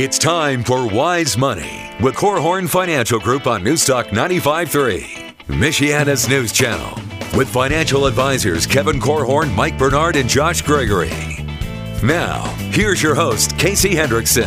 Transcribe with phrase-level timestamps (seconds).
[0.00, 6.94] It's time for Wise Money with Korhorn Financial Group on Newstalk 95.3, Michiana's news channel,
[7.36, 11.10] with financial advisors Kevin Korhorn, Mike Bernard, and Josh Gregory.
[12.00, 14.46] Now, here's your host, Casey Hendrickson.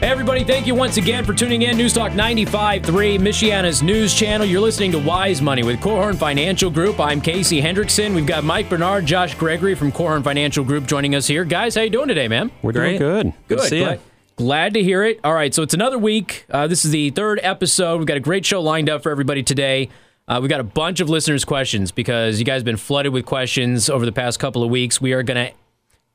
[0.00, 1.76] Hey everybody, thank you once again for tuning in.
[1.76, 4.44] Newstalk 95.3, Michiana's news channel.
[4.44, 6.98] You're listening to Wise Money with Korhorn Financial Group.
[6.98, 8.16] I'm Casey Hendrickson.
[8.16, 11.44] We've got Mike Bernard, Josh Gregory from Korhorn Financial Group joining us here.
[11.44, 12.50] Guys, how you doing today, man?
[12.62, 13.32] We're doing good.
[13.46, 13.58] Good.
[13.60, 14.09] to see glad, you.
[14.40, 15.20] Glad to hear it.
[15.22, 16.46] All right, so it's another week.
[16.50, 17.98] Uh, this is the third episode.
[17.98, 19.90] We've got a great show lined up for everybody today.
[20.26, 23.26] Uh, we've got a bunch of listeners' questions because you guys have been flooded with
[23.26, 24.98] questions over the past couple of weeks.
[24.98, 25.54] We are going to,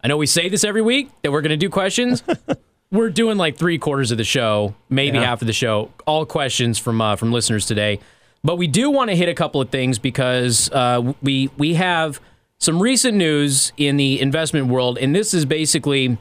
[0.04, 2.24] I know we say this every week that we're going to do questions.
[2.92, 5.26] we're doing like three quarters of the show, maybe Yeah.
[5.26, 8.00] half of the show, all questions from uh, from listeners today.
[8.44, 12.20] But we do want to hit a couple of things because uh, we we have
[12.58, 16.18] some recent news in the investment world, and this is basically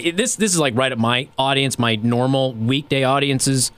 [0.00, 3.72] this this is like right at my audience, my normal weekday audiences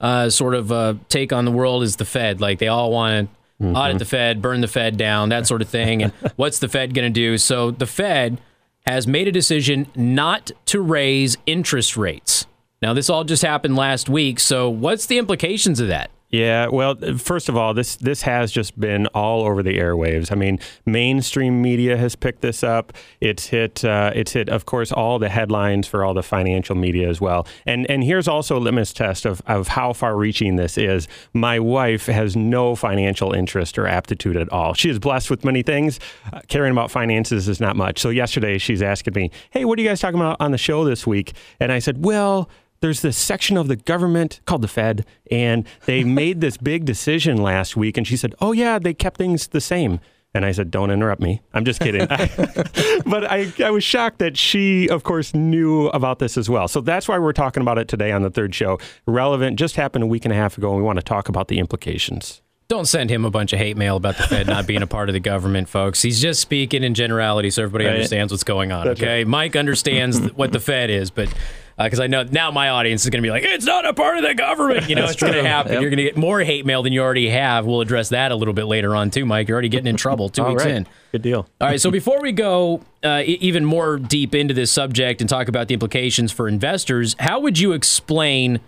[0.00, 2.40] uh, sort of uh, take on the world is the Fed.
[2.40, 5.68] Like they all want to audit the Fed, burn the Fed down, that sort of
[5.68, 6.02] thing.
[6.02, 7.38] And what's the Fed going to do?
[7.38, 8.40] So the Fed
[8.86, 12.46] has made a decision not to raise interest rates.
[12.82, 14.38] Now, this all just happened last week.
[14.38, 16.10] So, what's the implications of that?
[16.30, 20.32] Yeah, well, first of all, this this has just been all over the airwaves.
[20.32, 22.92] I mean, mainstream media has picked this up.
[23.20, 23.84] It's hit.
[23.84, 27.46] Uh, it's hit, of course, all the headlines for all the financial media as well.
[27.64, 31.06] And and here's also a litmus test of of how far-reaching this is.
[31.32, 34.74] My wife has no financial interest or aptitude at all.
[34.74, 36.00] She is blessed with many things.
[36.32, 38.00] Uh, caring about finances is not much.
[38.00, 40.84] So yesterday, she's asking me, "Hey, what are you guys talking about on the show
[40.84, 45.04] this week?" And I said, "Well." There's this section of the government called the Fed,
[45.30, 47.96] and they made this big decision last week.
[47.96, 50.00] And she said, "Oh yeah, they kept things the same."
[50.34, 51.40] And I said, "Don't interrupt me.
[51.54, 52.06] I'm just kidding."
[53.06, 56.68] but I, I was shocked that she, of course, knew about this as well.
[56.68, 58.78] So that's why we're talking about it today on the third show.
[59.06, 61.48] Relevant, just happened a week and a half ago, and we want to talk about
[61.48, 62.42] the implications.
[62.68, 65.08] Don't send him a bunch of hate mail about the Fed not being a part
[65.08, 66.02] of the government, folks.
[66.02, 67.94] He's just speaking in generality so everybody Right.
[67.94, 68.86] understands what's going on.
[68.88, 71.32] That's okay, Mike understands what the Fed is, but
[71.78, 74.16] because I know now my audience is going to be like, it's not a part
[74.16, 74.88] of the government.
[74.88, 75.72] You know, it's going to happen.
[75.72, 75.80] Yep.
[75.82, 77.66] You're going to get more hate mail than you already have.
[77.66, 79.48] We'll address that a little bit later on too, Mike.
[79.48, 80.74] You're already getting in trouble two weeks right.
[80.74, 80.86] in.
[81.12, 81.48] Good deal.
[81.60, 85.48] All right, so before we go uh, even more deep into this subject and talk
[85.48, 88.60] about the implications for investors, how would you explain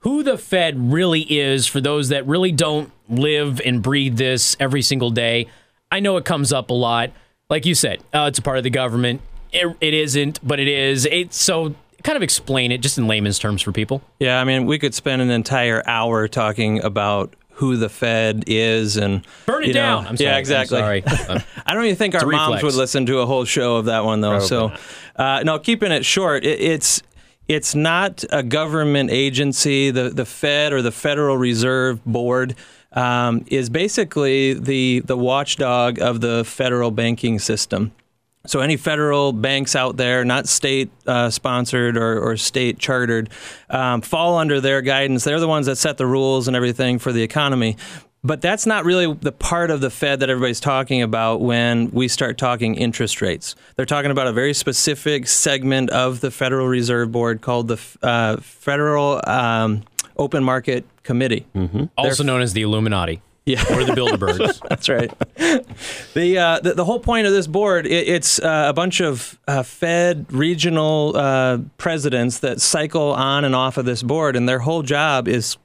[0.00, 4.82] who the Fed really is for those that really don't live and breathe this every
[4.82, 5.46] single day?
[5.92, 7.10] I know it comes up a lot.
[7.48, 9.22] Like you said, uh, it's a part of the government.
[9.52, 11.06] It, it isn't, but it is.
[11.06, 14.02] It's so kind of explain it just in layman's terms for people.
[14.20, 18.96] Yeah, I mean, we could spend an entire hour talking about who the Fed is
[18.96, 20.06] and Burn it you know- down.
[20.06, 20.28] I'm sorry.
[20.30, 20.78] Yeah, I'm exactly.
[20.78, 21.02] sorry.
[21.28, 22.62] Uh, I don't even think our moms reflex.
[22.62, 24.38] would listen to a whole show of that one though.
[24.38, 24.72] so,
[25.16, 27.02] uh, no, keeping it short, it, it's
[27.48, 29.90] it's not a government agency.
[29.90, 32.54] The the Fed or the Federal Reserve Board
[32.92, 37.92] um, is basically the the watchdog of the federal banking system.
[38.46, 43.30] So any federal banks out there, not state uh, sponsored or, or state chartered,
[43.68, 45.24] um, fall under their guidance.
[45.24, 47.76] They're the ones that set the rules and everything for the economy.
[48.24, 52.08] But that's not really the part of the Fed that everybody's talking about when we
[52.08, 53.54] start talking interest rates.
[53.76, 58.38] They're talking about a very specific segment of the Federal Reserve Board called the uh,
[58.38, 59.84] Federal um,
[60.16, 61.46] Open Market Committee.
[61.96, 63.62] also known as the Illuminati Yeah.
[63.74, 64.60] or the Bilderbergs.
[64.68, 65.10] That's right.
[66.14, 69.38] the, uh, the the whole point of this board it, it's uh, a bunch of
[69.48, 74.58] uh, Fed regional uh, presidents that cycle on and off of this board, and their
[74.60, 75.56] whole job is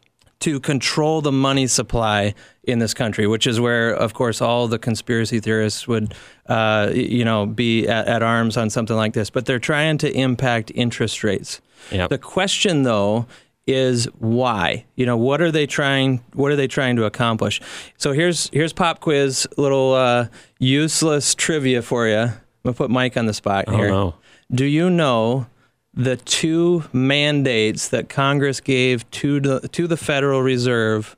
[0.43, 2.33] to control the money supply
[2.65, 6.13] in this country, which is where, of course, all the conspiracy theorists would,
[6.47, 9.29] uh, you know, be at, at arms on something like this.
[9.29, 11.61] But they're trying to impact interest rates.
[11.91, 12.09] Yep.
[12.09, 13.25] The question, though,
[13.67, 14.85] is why?
[14.95, 16.23] You know, what are they trying?
[16.33, 17.61] What are they trying to accomplish?
[17.97, 20.27] So here's here's pop quiz, little uh,
[20.59, 22.17] useless trivia for you.
[22.17, 22.31] I'm
[22.63, 23.89] gonna put Mike on the spot here Oh, here.
[23.89, 24.15] no.
[24.51, 25.47] Do you know
[25.93, 31.15] the two mandates that Congress gave to the to the Federal Reserve?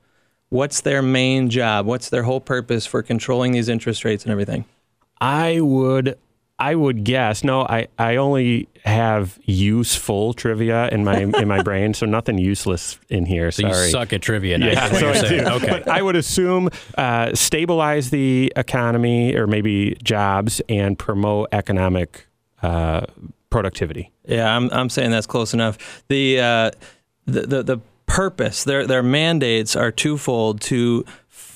[0.49, 1.85] What's their main job?
[1.85, 4.65] What's their whole purpose for controlling these interest rates and everything?
[5.19, 6.17] I would
[6.57, 7.43] I would guess.
[7.43, 12.97] No, I, I only have useful trivia in my in my brain, so nothing useless
[13.09, 13.51] in here.
[13.51, 13.85] So Sorry.
[13.85, 14.57] you suck at trivia.
[14.57, 15.39] now, Yeah, so I do.
[15.55, 15.67] Okay.
[15.67, 22.27] But I would assume uh, stabilize the economy or maybe jobs and promote economic
[22.61, 23.05] uh,
[23.49, 24.11] productivity.
[24.25, 26.03] Yeah, I'm I'm saying that's close enough.
[26.07, 26.71] The uh,
[27.25, 31.03] the, the the purpose their their mandates are twofold to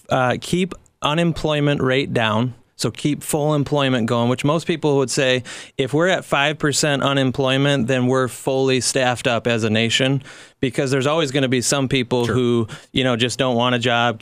[0.09, 2.53] uh, keep unemployment rate down.
[2.79, 5.43] So keep full employment going, which most people would say
[5.77, 10.23] if we're at 5% unemployment, then we're fully staffed up as a nation
[10.61, 12.35] because there's always going to be some people sure.
[12.35, 14.21] who, you know, just don't want a job,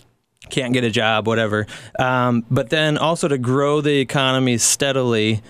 [0.49, 1.67] can't get a job, whatever.
[1.99, 5.43] Um, but then also to grow the economy steadily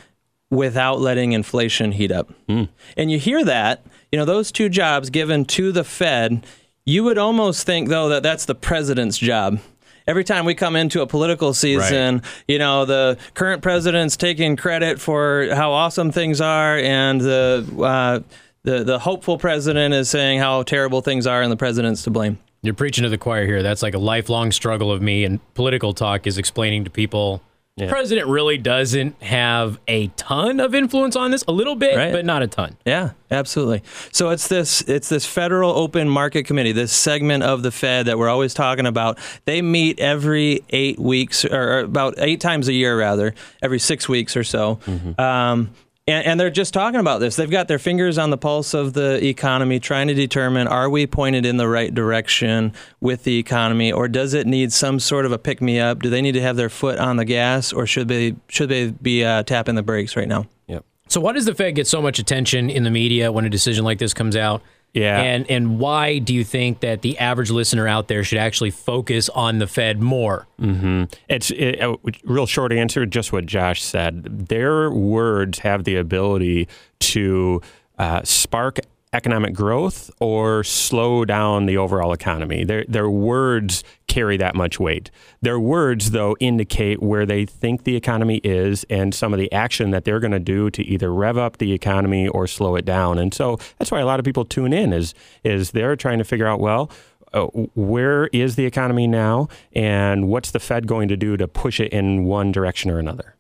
[0.50, 2.30] without letting inflation heat up.
[2.50, 2.68] Mm.
[2.98, 6.46] And you hear that, you know, those two jobs given to the Fed,
[6.84, 9.60] you would almost think, though, that that's the president's job
[10.08, 12.44] every time we come into a political season, right.
[12.48, 18.20] you know, the current president's taking credit for how awesome things are, and the uh,
[18.64, 22.40] the the hopeful president is saying how terrible things are, and the president's to blame.
[22.64, 23.62] You're preaching to the choir here.
[23.62, 27.42] That's like a lifelong struggle of me, and political talk is explaining to people
[27.78, 27.86] yeah.
[27.86, 32.12] The president really doesn't have a ton of influence on this, a little bit, right.
[32.12, 32.76] but not a ton.
[32.86, 33.84] Yeah, absolutely.
[34.12, 38.18] So it's this it's this Federal Open Market Committee, this segment of the Fed that
[38.18, 39.20] we're always talking about.
[39.46, 44.36] They meet every eight weeks, or about eight times a year, rather, every six weeks
[44.36, 44.78] or so.
[44.88, 45.22] Mm-hmm.
[45.22, 45.70] Um,
[46.08, 47.36] and, and, they're just talking about this.
[47.36, 51.06] They've got their fingers on the pulse of the economy, trying to determine are we
[51.06, 55.32] pointed in the right direction with the economy, or does it need some sort of
[55.32, 56.02] a pick me up?
[56.02, 58.92] Do they need to have their foot on the gas, or should they should they
[58.92, 60.46] be uh, tapping the brakes right now?
[60.68, 60.86] Yep.
[61.10, 63.84] So why does the Fed get so much attention in the media when a decision
[63.84, 64.62] like this comes out?
[64.94, 65.22] Yeah.
[65.22, 69.30] And and why do you think that the average listener out there should actually focus
[69.30, 70.48] on the Fed more?
[70.60, 71.04] Mm-hmm.
[71.30, 74.48] It's it, a real short answer, just what Josh said.
[74.48, 76.68] Their words have the ability
[77.00, 77.62] to
[78.00, 78.80] uh, spark
[79.18, 82.64] economic growth or slow down the overall economy.
[82.64, 85.10] Their, their words carry that much weight.
[85.42, 89.90] Their words, though, indicate where they think the economy is and some of the action
[89.92, 93.18] that they're going to do to either rev up the economy or slow it down.
[93.18, 96.24] And so that's why a lot of people tune in is, is they're trying to
[96.24, 96.92] figure out, well,
[97.34, 101.80] uh, where is the economy now and what's the Fed going to do to push
[101.80, 103.37] it in one direction or another?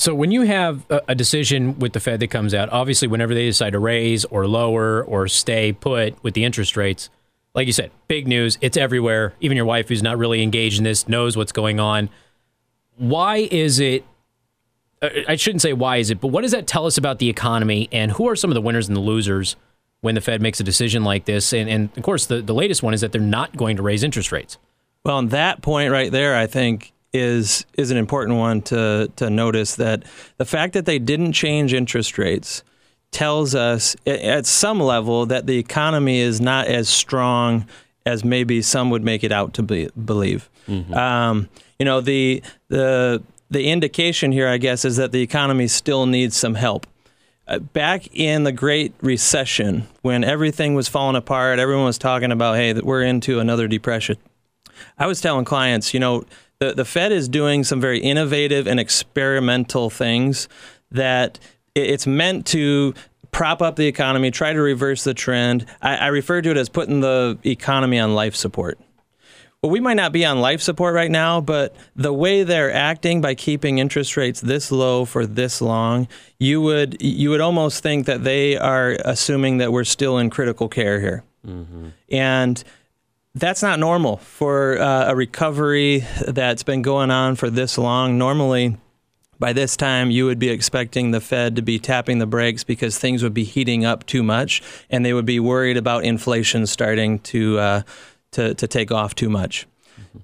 [0.00, 3.44] So when you have a, decision with the Fed that comes out, obviously whenever they
[3.44, 7.10] decide to raise or lower or stay put with the interest rates,
[7.54, 8.56] like you said, big news.
[8.62, 9.34] It's everywhere.
[9.42, 12.08] Even your wife, who's not really engaged in this, knows what's going on.
[12.96, 14.06] Why is it?
[15.02, 17.28] Uh, I shouldn't say why is it, but what does that tell us about the
[17.28, 19.54] economy and who are some of the winners and the losers
[20.00, 21.52] when the Fed makes a decision like this?
[21.52, 24.02] And, and of course, the, the latest one is that they're not going to raise
[24.02, 24.56] interest rates.
[25.04, 29.30] Well, on that point right there, I think is is an important one to to
[29.30, 30.04] notice that
[30.36, 32.62] the fact that they didn't change interest rates
[33.10, 37.66] tells us at some level that the economy is not as strong
[38.06, 40.48] as maybe some would make it out to be, believe.
[40.68, 40.94] Mm-hmm.
[40.94, 41.48] Um,
[41.78, 46.36] you know the the the indication here, I guess, is that the economy still needs
[46.36, 46.86] some help.
[47.48, 52.56] Uh, back in the Great Recession, when everything was falling apart, everyone was talking about,
[52.56, 54.16] "Hey, that we're into another depression."
[54.98, 56.24] I was telling clients, you know,
[56.60, 60.48] the, the Fed is doing some very innovative and experimental things
[60.90, 61.40] that
[61.74, 62.94] it's meant to
[63.32, 65.64] prop up the economy, try to reverse the trend.
[65.80, 68.78] I, I refer to it as putting the economy on life support.
[69.62, 73.20] Well, we might not be on life support right now, but the way they're acting
[73.20, 76.08] by keeping interest rates this low for this long,
[76.38, 80.68] you would you would almost think that they are assuming that we're still in critical
[80.68, 81.24] care here.
[81.46, 81.88] Mm-hmm.
[82.10, 82.64] And
[83.34, 88.18] that's not normal for uh, a recovery that's been going on for this long.
[88.18, 88.76] Normally,
[89.38, 92.98] by this time, you would be expecting the Fed to be tapping the brakes because
[92.98, 97.20] things would be heating up too much, and they would be worried about inflation starting
[97.20, 97.82] to uh,
[98.32, 99.66] to, to take off too much.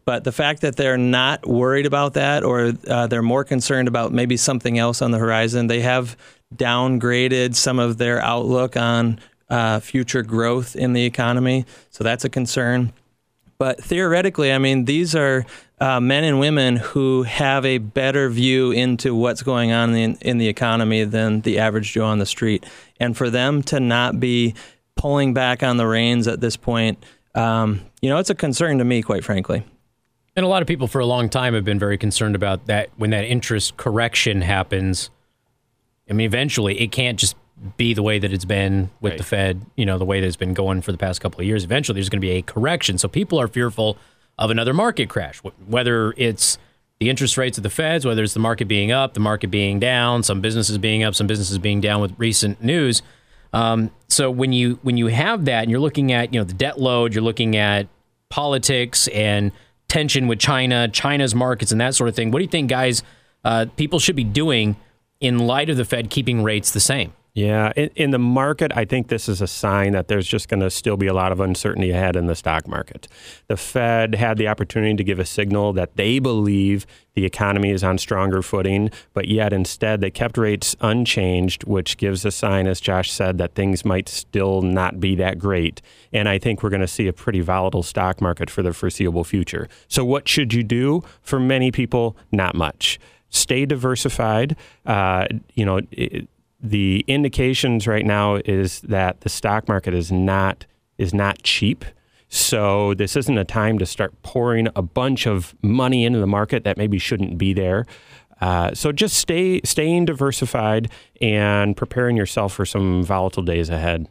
[0.04, 4.12] But the fact that they're not worried about that, or uh, they're more concerned about
[4.12, 6.16] maybe something else on the horizon, they have
[6.54, 11.64] downgraded some of their outlook on uh, future growth in the economy.
[11.90, 12.92] So that's a concern.
[13.58, 15.46] But theoretically, I mean, these are
[15.80, 20.38] uh, men and women who have a better view into what's going on in, in
[20.38, 22.66] the economy than the average Joe on the street.
[22.98, 24.54] And for them to not be
[24.94, 27.02] pulling back on the reins at this point,
[27.34, 29.64] um, you know, it's a concern to me, quite frankly.
[30.34, 32.90] And a lot of people for a long time have been very concerned about that
[32.96, 35.10] when that interest correction happens.
[36.08, 37.36] I mean, eventually it can't just
[37.76, 39.18] be the way that it's been with right.
[39.18, 41.46] the Fed, you know, the way that it's been going for the past couple of
[41.46, 41.64] years.
[41.64, 42.98] Eventually, there's going to be a correction.
[42.98, 43.96] So people are fearful
[44.38, 46.58] of another market crash, whether it's
[46.98, 49.78] the interest rates of the Feds, whether it's the market being up, the market being
[49.78, 53.02] down, some businesses being up, some businesses being down with recent news.
[53.52, 56.54] Um, so when you when you have that, and you're looking at you know the
[56.54, 57.86] debt load, you're looking at
[58.28, 59.52] politics and
[59.88, 62.30] tension with China, China's markets, and that sort of thing.
[62.30, 63.02] What do you think, guys?
[63.44, 64.76] Uh, people should be doing
[65.20, 67.12] in light of the Fed keeping rates the same.
[67.37, 70.61] Yeah, in, in, the market, I think this is a sign that there's just going
[70.61, 73.09] to still be a lot of uncertainty ahead in the stock market.
[73.49, 77.85] The Fed had the opportunity to give a signal that they believe the economy is
[77.85, 82.81] on stronger footing, but yet instead they kept rates unchanged, which gives a sign, as
[82.81, 85.83] Josh said, that things might still not be that great.
[86.14, 89.25] And I think we're going to see a pretty volatile stock market for the foreseeable
[89.25, 89.69] future.
[89.88, 91.02] So, what should you do?
[91.21, 94.57] For many people, not much stay diversified.
[94.87, 96.28] Uh, you know, it,
[96.70, 100.66] the indications right now is that the stock market is not
[100.99, 101.85] is not cheap.
[102.28, 106.64] So this isn't a time to start pouring a bunch of money into the market
[106.64, 107.87] that maybe shouldn't be there.
[108.40, 114.08] Uh, so just stay staying diversified and preparing yourself for some volatile days ahead.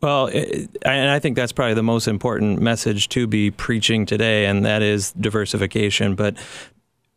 [0.00, 4.64] Well, and I think that's probably the most important message to be preaching today, and
[4.64, 6.14] that is diversification.
[6.14, 6.36] But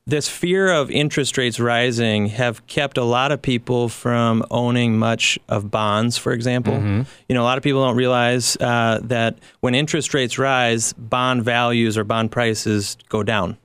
[0.06, 5.40] this fear of interest rates rising have kept a lot of people from owning much
[5.48, 6.74] of bonds, for example.
[6.74, 7.04] Mm-hmm.
[7.30, 11.44] You know, a lot of people don't realize uh, that when interest rates rise, bond
[11.44, 13.58] values or bond prices go down.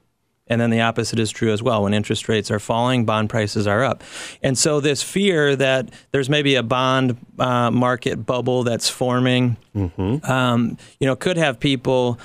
[0.50, 1.82] And then the opposite is true as well.
[1.82, 4.02] When interest rates are falling, bond prices are up.
[4.42, 10.24] And so, this fear that there's maybe a bond uh, market bubble that's forming, mm-hmm.
[10.30, 12.18] um, you know, could have people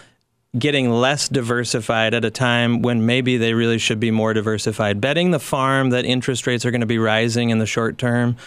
[0.57, 5.01] getting less diversified at a time when maybe they really should be more diversified.
[5.01, 8.37] Betting the farm that interest rates are going to be rising in the short term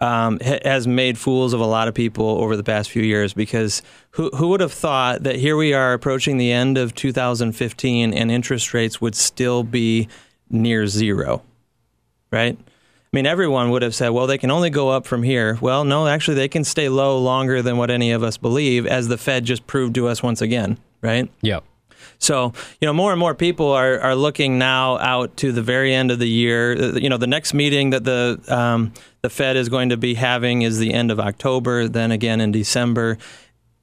[0.00, 3.80] um, has made fools of a lot of people over the past few years because
[4.10, 8.30] who, who would have thought that here we are approaching the end of 2015 and
[8.30, 10.08] interest rates would still be
[10.50, 11.42] near zero,
[12.30, 12.58] right?
[12.60, 15.56] I mean, everyone would have said, well, they can only go up from here.
[15.60, 19.06] Well, no, actually, they can stay low longer than what any of us believe, as
[19.06, 21.30] the Fed just proved to us once again right?
[21.42, 21.64] Yep.
[22.18, 25.94] So, you know, more and more people are, are looking now out to the very
[25.94, 26.72] end of the year.
[26.72, 28.92] Uh, you know, the next meeting that the um,
[29.22, 32.50] the Fed is going to be having is the end of October, then again in
[32.50, 33.18] December.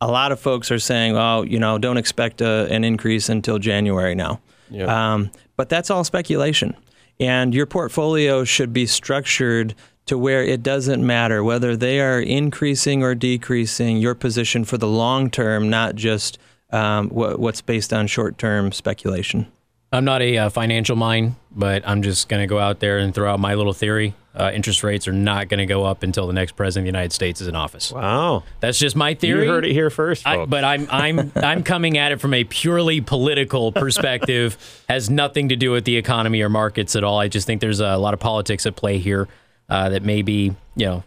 [0.01, 3.59] A lot of folks are saying, "Oh, you know, don't expect a, an increase until
[3.59, 4.89] January now." Yep.
[4.89, 6.75] Um, but that's all speculation,
[7.19, 9.75] and your portfolio should be structured
[10.07, 14.87] to where it doesn't matter whether they are increasing or decreasing your position for the
[14.87, 16.39] long term, not just
[16.71, 19.47] um, what, what's based on short term speculation.
[19.93, 23.13] I'm not a uh, financial mind, but I'm just going to go out there and
[23.13, 24.13] throw out my little theory.
[24.33, 26.97] Uh, interest rates are not going to go up until the next president of the
[26.97, 27.91] United States is in office.
[27.91, 29.43] Wow, that's just my theory.
[29.43, 32.45] You heard it here first, I, but I'm I'm I'm coming at it from a
[32.45, 34.57] purely political perspective.
[34.87, 37.19] Has nothing to do with the economy or markets at all.
[37.19, 39.27] I just think there's a lot of politics at play here
[39.67, 41.03] uh, that maybe you know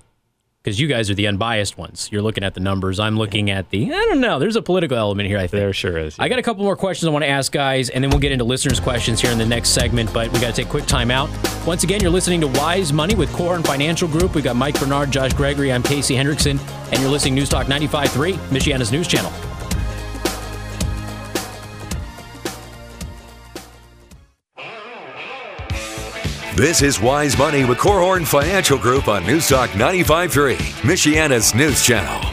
[0.65, 2.09] because you guys are the unbiased ones.
[2.11, 2.99] You're looking at the numbers.
[2.99, 3.93] I'm looking at the.
[3.93, 4.39] I don't know.
[4.39, 5.37] There's a political element here.
[5.37, 6.17] I think there sure is.
[6.17, 6.25] Yeah.
[6.25, 8.33] I got a couple more questions I want to ask guys, and then we'll get
[8.33, 10.13] into listeners' questions here in the next segment.
[10.15, 11.29] But we got to take a quick time out.
[11.67, 14.35] Once again, you're listening to Wise Money with Korhorn Financial Group.
[14.35, 15.71] We've got Mike Bernard, Josh Gregory.
[15.71, 16.59] I'm Casey Hendrickson,
[16.91, 19.33] and you're listening to News Talk 95.3, Michiana's news channel.
[26.57, 32.31] This is Wise Money with Korhorn Financial Group on Newstalk 95.3, Michiana's news channel.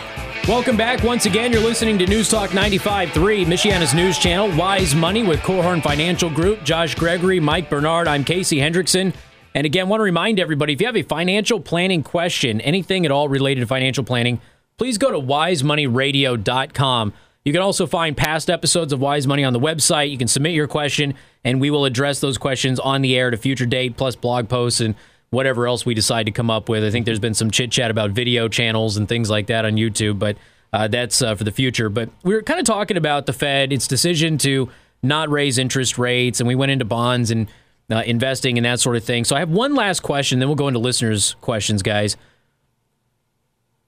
[0.48, 1.02] Welcome back.
[1.02, 4.56] Once again, you're listening to News Talk 95.3, Michiana's news channel.
[4.56, 6.64] Wise Money with Korhorn Financial Group.
[6.64, 8.08] Josh Gregory, Mike Bernard.
[8.08, 9.16] I'm Casey Hendrickson.
[9.56, 13.12] And again, want to remind everybody if you have a financial planning question, anything at
[13.12, 14.40] all related to financial planning,
[14.78, 17.14] please go to wisemoneyradio.com.
[17.44, 20.12] You can also find past episodes of Wise Money on the website.
[20.12, 23.34] You can submit your question, and we will address those questions on the air at
[23.34, 24.94] a future date, plus blog posts and
[25.32, 26.84] whatever else we decide to come up with.
[26.84, 29.74] I think there's been some chit chat about video channels and things like that on
[29.74, 30.38] YouTube, but
[30.72, 31.90] uh, that's uh, for the future.
[31.90, 34.70] But we were kind of talking about the Fed, its decision to
[35.02, 37.48] not raise interest rates, and we went into bonds and
[37.90, 39.24] uh, investing and that sort of thing.
[39.24, 42.18] So I have one last question, then we'll go into listeners' questions, guys.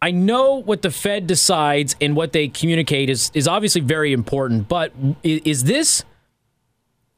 [0.04, 4.68] I know what the Fed decides and what they communicate is is obviously very important,
[4.68, 4.92] but
[5.24, 6.04] is this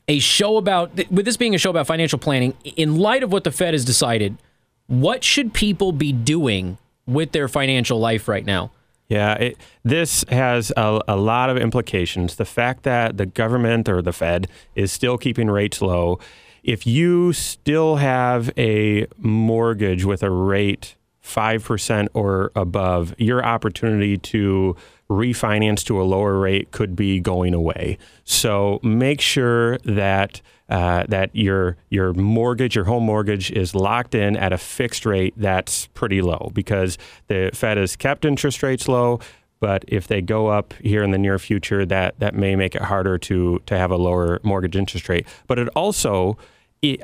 [0.08, 3.44] a show about with this being a show about financial planning in light of what
[3.44, 4.38] the Fed has decided,
[4.86, 6.78] what should people be doing
[7.08, 8.70] with their financial life right now?
[9.08, 12.36] Yeah, it, this has a, a, lot of implications.
[12.36, 16.20] The fact that the government or the Fed is still keeping rates low,
[16.64, 24.76] if you still have a mortgage with a rate 5% or above, your opportunity to
[25.10, 27.98] refinance to a lower rate could be going away.
[28.24, 34.36] So make sure that uh, that your your mortgage, your home mortgage, is locked in
[34.36, 39.20] at a fixed rate that's pretty low because the Fed has kept interest rates low.
[39.60, 42.82] But if they go up here in the near future, that that may make it
[42.82, 45.28] harder to to have a lower mortgage interest rate.
[45.48, 46.38] But it also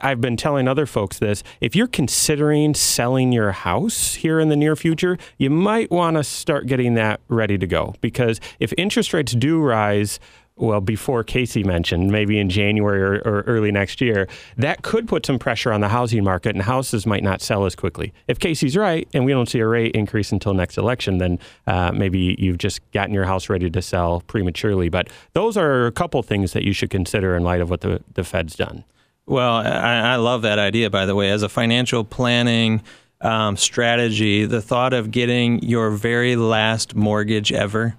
[0.02, 1.44] I've been telling other folks this.
[1.60, 6.24] If you're considering selling your house here in the near future, you might want to
[6.24, 10.20] start getting that ready to go because if interest rates do rise,
[10.58, 15.26] well, before Casey mentioned, maybe in January or, or, early next year, that could put
[15.26, 18.14] some pressure on the housing market and houses might not sell as quickly.
[18.28, 21.92] If Casey's right and we don't see a rate increase until next election, then uh,
[21.94, 24.90] maybe you've just gotten your house ready to sell prematurely.
[24.90, 28.04] But those are a couple things that you should consider in light of what the,
[28.14, 28.84] the Fed's done.
[29.26, 31.30] Well, I, I love that idea, by the way.
[31.32, 32.82] As a financial planning
[33.22, 37.96] um, strategy, the thought of getting your very last mortgage ever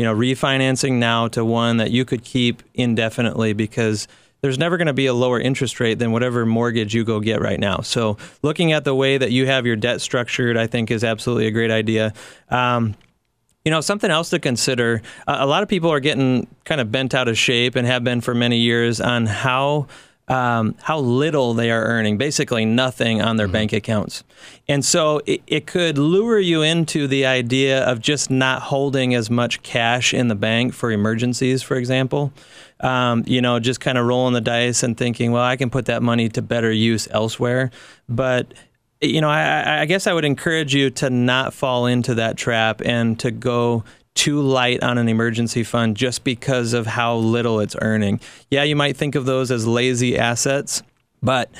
[0.00, 4.08] you know, refinancing now to one that you could keep indefinitely because
[4.40, 7.42] there's never going to be a lower interest rate than whatever mortgage you go get
[7.42, 7.80] right now.
[7.82, 11.48] So, looking at the way that you have your debt structured, I think is absolutely
[11.48, 12.14] a great idea.
[12.48, 12.94] Um,
[13.62, 17.14] you know, something else to consider a lot of people are getting kind of bent
[17.14, 19.86] out of shape and have been for many years on how
[20.30, 23.52] um, how little they are earning, basically nothing on their mm-hmm.
[23.52, 24.22] bank accounts.
[24.68, 29.28] And so it, it, could lure you into the idea of just not holding as
[29.28, 32.32] much cash in the bank for emergencies, for example.
[32.78, 35.86] Um, you know, just kind of rolling the dice and thinking, well, I can put
[35.86, 37.72] that money to better use elsewhere.
[38.08, 38.54] But
[39.00, 42.82] you know, I, I guess I would encourage you to not fall into that trap
[42.84, 43.82] and to go
[44.14, 48.20] too light on an emergency fund just because of how little it's earning.
[48.50, 50.82] Yeah, you might think of those as lazy assets,
[51.22, 51.50] but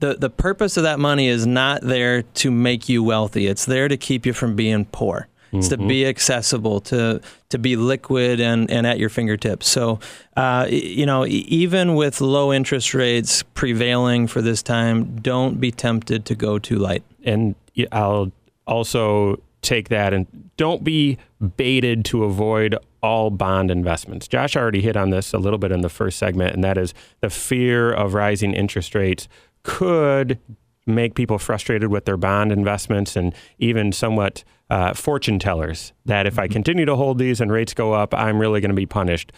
[0.00, 3.46] the, the purpose of that money is not there to make you wealthy.
[3.46, 5.28] It's there to keep you from being poor.
[5.52, 5.82] It's mm-hmm.
[5.82, 9.68] to be accessible, to to be liquid and, and at your fingertips.
[9.68, 9.98] So,
[10.36, 16.24] uh, you know, even with low interest rates prevailing for this time, don't be tempted
[16.26, 17.02] to go too light.
[17.24, 17.56] And
[17.90, 18.30] I'll
[18.66, 19.40] also
[19.70, 21.16] take that and don't be
[21.56, 24.26] baited to avoid all bond investments.
[24.26, 26.92] Josh already hit on this a little bit in the first segment, and that is
[27.20, 29.28] the fear of rising interest rates
[29.62, 30.38] could
[30.86, 36.36] make people frustrated with their bond investments and even somewhat uh, fortune tellers that if
[36.36, 36.52] I mm-hmm.
[36.52, 39.32] continue to hold these and rates go up, I'm really going to be punished.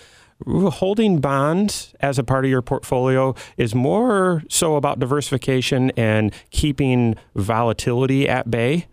[0.47, 7.17] Holding bonds as a part of your portfolio is more so about diversification and keeping
[7.35, 8.87] volatility at bay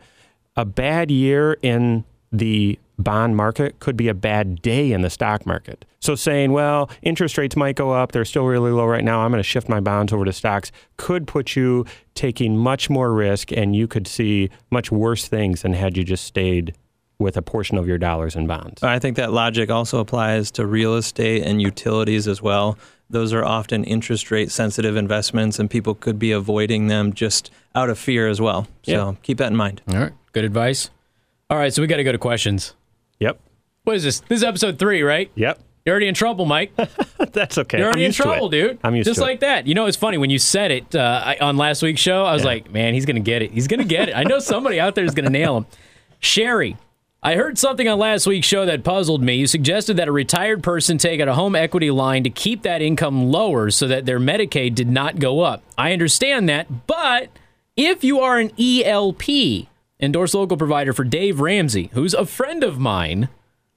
[0.60, 5.46] a bad year in the bond market could be a bad day in the stock
[5.46, 5.86] market.
[6.02, 9.32] So saying, well, interest rates might go up, they're still really low right now, I'm
[9.32, 13.54] going to shift my bonds over to stocks could put you taking much more risk
[13.54, 16.76] and you could see much worse things than had you just stayed
[17.20, 18.84] with a portion of your dollars in bonds.
[18.84, 22.78] I think that logic also applies to real estate and utilities as well.
[23.10, 27.90] Those are often interest rate sensitive investments, and people could be avoiding them just out
[27.90, 28.68] of fear as well.
[28.84, 29.82] So keep that in mind.
[29.92, 30.14] All right.
[30.32, 30.90] Good advice.
[31.50, 32.76] All right, so we got to go to questions.
[33.20, 33.40] Yep.
[33.84, 34.20] What is this?
[34.22, 35.32] This is episode three, right?
[35.36, 35.60] Yep.
[35.86, 36.72] You're already in trouble, Mike.
[37.32, 37.80] That's okay.
[37.80, 38.78] You're already in trouble, dude.
[38.84, 39.66] I'm used Just to like that.
[39.66, 42.26] You know, it's funny when you said it uh, on last week's show.
[42.26, 42.50] I was yeah.
[42.50, 43.52] like, man, he's gonna get it.
[43.52, 44.16] He's gonna get it.
[44.16, 45.66] I know somebody out there is gonna nail him.
[46.20, 46.78] Sherry,
[47.24, 49.36] I heard something on last week's show that puzzled me.
[49.36, 52.82] You suggested that a retired person take out a home equity line to keep that
[52.82, 55.64] income lower so that their Medicaid did not go up.
[55.78, 57.30] I understand that, but
[57.76, 59.69] if you are an ELP,
[60.00, 63.30] endorse local provider for Dave Ramsey, who's a friend of mine.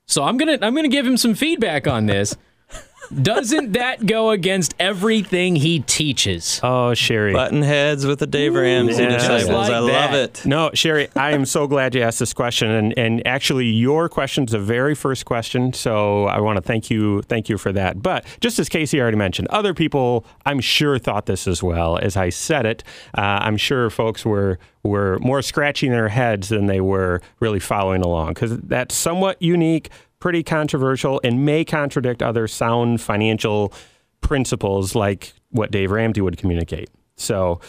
[0.06, 2.36] So I'm gonna I'm gonna give him some feedback on this.
[3.10, 6.60] Doesn't that go against everything he teaches?
[6.62, 7.32] Oh, Sherry.
[7.32, 9.10] Button heads with the Dave Ramsey yeah.
[9.10, 9.50] disciples.
[9.50, 10.44] Like I love it.
[10.46, 12.70] No, Sherry, I am so glad you asked this question.
[12.70, 15.72] And, and actually, your question is the very first question.
[15.72, 18.02] So I want to thank you thank you for that.
[18.02, 21.98] But just as Casey already mentioned, other people, I'm sure, thought this as well.
[21.98, 22.84] As I said it,
[23.16, 28.02] uh, I'm sure folks were were more scratching their heads than they were really following
[28.02, 29.90] along because that's somewhat unique
[30.22, 33.72] pretty controversial and may contradict other sound financial
[34.20, 36.88] principles like what Dave Ramsey would communicate.
[37.16, 37.60] So,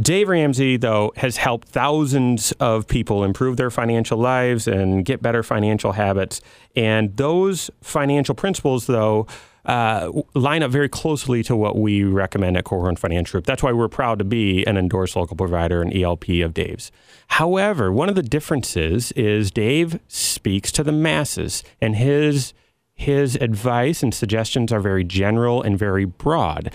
[0.00, 5.42] Dave Ramsey, though, has helped thousands of people improve their financial lives and get better
[5.42, 6.40] financial habits.
[6.74, 9.26] And those financial principles, though,
[9.64, 13.46] uh, line up very closely to what we recommend at Korhorn Financial Group.
[13.46, 16.90] That's why we're proud to be an endorsed local provider and ELP of Dave's.
[17.28, 22.54] However, one of the differences is Dave speaks to the masses, and his
[22.94, 26.72] his advice and suggestions are very general and very broad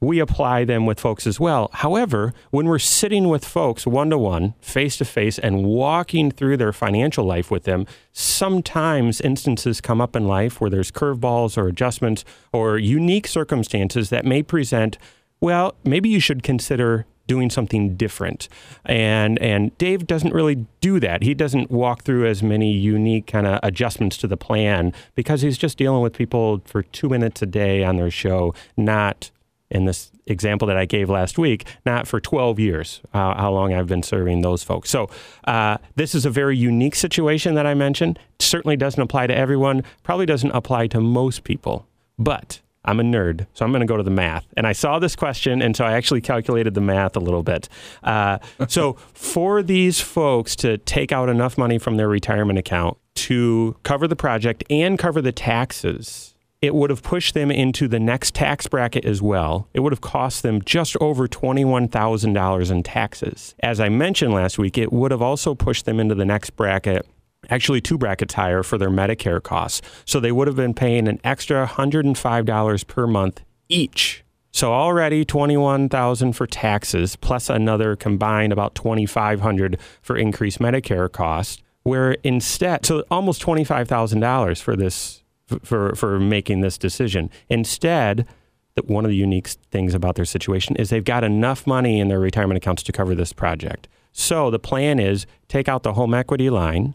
[0.00, 1.70] we apply them with folks as well.
[1.72, 6.58] However, when we're sitting with folks one to one, face to face, and walking through
[6.58, 11.66] their financial life with them, sometimes instances come up in life where there's curveballs or
[11.66, 14.98] adjustments or unique circumstances that may present,
[15.40, 18.48] well, maybe you should consider doing something different.
[18.84, 21.22] And and Dave doesn't really do that.
[21.22, 25.58] He doesn't walk through as many unique kind of adjustments to the plan because he's
[25.58, 29.30] just dealing with people for 2 minutes a day on their show, not
[29.70, 33.72] in this example that I gave last week, not for 12 years, uh, how long
[33.74, 34.90] I've been serving those folks.
[34.90, 35.08] So,
[35.44, 38.18] uh, this is a very unique situation that I mentioned.
[38.38, 41.86] Certainly doesn't apply to everyone, probably doesn't apply to most people,
[42.18, 44.46] but I'm a nerd, so I'm going to go to the math.
[44.56, 47.68] And I saw this question, and so I actually calculated the math a little bit.
[48.04, 53.76] Uh, so, for these folks to take out enough money from their retirement account to
[53.82, 56.35] cover the project and cover the taxes,
[56.66, 59.68] it would have pushed them into the next tax bracket as well.
[59.72, 63.54] It would have cost them just over $21,000 in taxes.
[63.60, 67.06] As I mentioned last week, it would have also pushed them into the next bracket
[67.50, 69.82] actually two brackets higher for their Medicare costs.
[70.04, 74.24] So they would have been paying an extra $105 per month each.
[74.50, 82.12] So already 21,000 for taxes plus another combined about 2500 for increased Medicare costs where
[82.24, 85.22] instead so almost $25,000 for this
[85.62, 87.30] for for making this decision.
[87.48, 88.26] Instead,
[88.74, 92.08] that one of the unique things about their situation is they've got enough money in
[92.08, 93.88] their retirement accounts to cover this project.
[94.12, 96.94] So the plan is take out the home equity line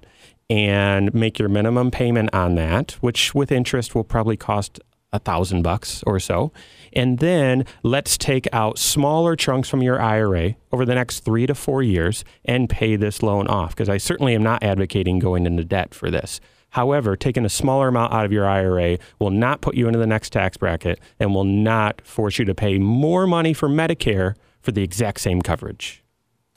[0.49, 4.79] and make your minimum payment on that, which with interest will probably cost
[5.13, 6.51] a thousand bucks or so.
[6.93, 11.55] And then let's take out smaller chunks from your IRA over the next three to
[11.55, 13.71] four years and pay this loan off.
[13.71, 16.39] Because I certainly am not advocating going into debt for this.
[16.71, 20.07] However, taking a smaller amount out of your IRA will not put you into the
[20.07, 24.71] next tax bracket and will not force you to pay more money for Medicare for
[24.71, 26.03] the exact same coverage.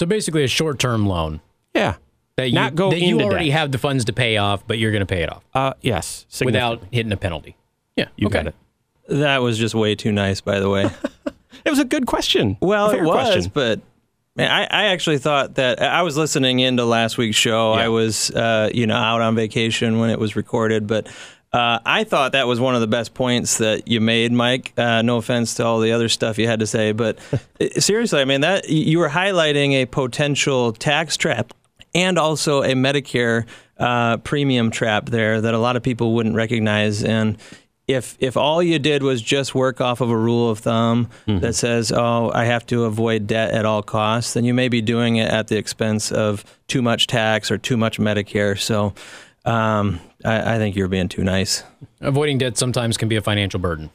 [0.01, 1.41] So basically, a short term loan.
[1.75, 1.97] Yeah.
[2.37, 3.59] That you, Not go that you already debt.
[3.59, 6.27] have the funds to pay off, but you're going to pay it off Uh, yes.
[6.45, 7.57] without hitting a penalty.
[7.95, 8.39] Yeah, You okay.
[8.39, 8.55] got it.
[9.09, 10.91] That was just way too nice, by the way.
[11.65, 12.59] It was a good question.
[12.61, 13.51] Well, Fair it was, question.
[13.55, 13.81] but
[14.37, 17.75] man, I, I actually thought that I was listening into last week's show.
[17.75, 17.85] Yeah.
[17.85, 21.09] I was, uh, you know, out on vacation when it was recorded, but
[21.53, 24.73] uh, I thought that was one of the best points that you made, Mike.
[24.77, 27.19] Uh, no offense to all the other stuff you had to say, but
[27.61, 31.55] uh, seriously, I mean that you were highlighting a potential tax trap
[31.95, 33.47] and also a Medicare
[33.79, 37.05] uh, premium trap there that a lot of people wouldn't recognize.
[37.05, 37.39] And
[37.87, 41.55] if if all you did was just work off of a rule of thumb that
[41.55, 45.17] says, "Oh, I have to avoid debt at all costs," then you may be doing
[45.17, 48.59] it at the expense of too much tax or too much Medicare.
[48.59, 48.95] So,
[49.45, 51.63] um, I, I think you're being too nice.
[52.01, 53.91] Avoiding debt sometimes can be a financial burden,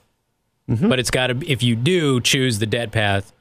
[0.70, 0.88] Mm-hmm.
[0.88, 1.52] but it's got to.
[1.52, 3.34] If you do choose the debt path,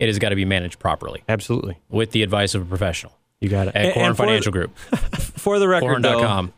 [0.00, 1.78] it has got to be managed properly Absolutely.
[1.88, 3.76] with the advice of a professional You got it.
[3.76, 4.76] at And- Korhorn Financial the- Group,
[5.38, 6.52] For the record, though, korhorn.com.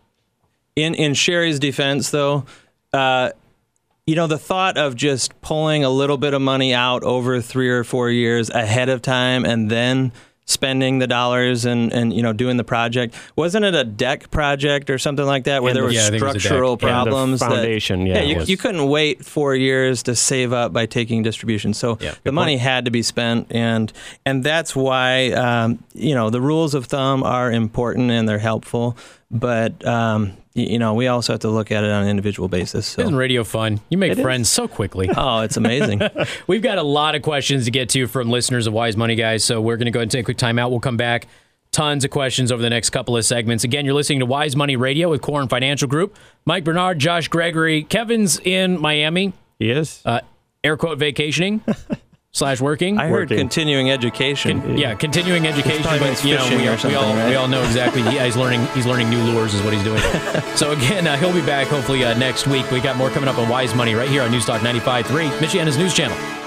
[0.77, 2.47] in in Sherry's defense, though,
[2.95, 3.31] uh,
[4.07, 7.71] you know, the thought of just pulling a little bit of money out over three
[7.71, 10.13] or four years ahead of time and then
[10.47, 14.91] spending the dollars and, and you know doing the project wasn't it a deck project
[14.91, 16.35] or something like that where And there the- were Yeah, I think it was a
[16.35, 16.43] deck.
[16.43, 20.53] structural the problems that- foundation, yeah, you, was- you couldn't wait four years to save
[20.53, 21.73] up by taking distribution.
[21.73, 23.91] So Yeah, the money had to be spent and
[24.27, 28.99] and that's why um, you know the rules of thumb are important and they're helpful
[29.31, 32.87] but um, you know we also have to look at it on an individual basis
[32.87, 33.81] so Isn't radio fun?
[33.90, 34.23] You make It is.
[34.23, 35.09] friends so quickly.
[35.17, 36.01] Oh, it's amazing.
[36.47, 39.43] We've got a lot of questions to get to from listeners of Wise Money Guys,
[39.45, 40.71] so we're going to go ahead and take a quick time out.
[40.71, 41.27] We'll come back.
[41.73, 43.64] Tons of questions over the next couple of segments.
[43.64, 46.17] Again, you're listening to Wise Money Radio with Korhorn Financial Group.
[46.45, 50.01] Mike Bernard, Josh Gregory, Kevin's in Miami, He is.
[50.05, 50.21] uh,
[50.62, 51.62] air quote vacationing
[52.35, 52.99] slash working.
[52.99, 53.38] I heard Working.
[53.38, 54.77] continuing education.
[54.77, 57.29] yeah, continuing education, but you know we, or we all right?
[57.31, 58.03] we all know exactly.
[58.03, 60.01] Yeah, he's learning he's learning new lures is what he's doing.
[60.57, 62.70] so again, uh, he'll be back hopefully uh, next week.
[62.70, 65.94] We got more coming up on Wise Money right here on Newstalk 95.3, Michiana's news
[65.94, 66.44] channel.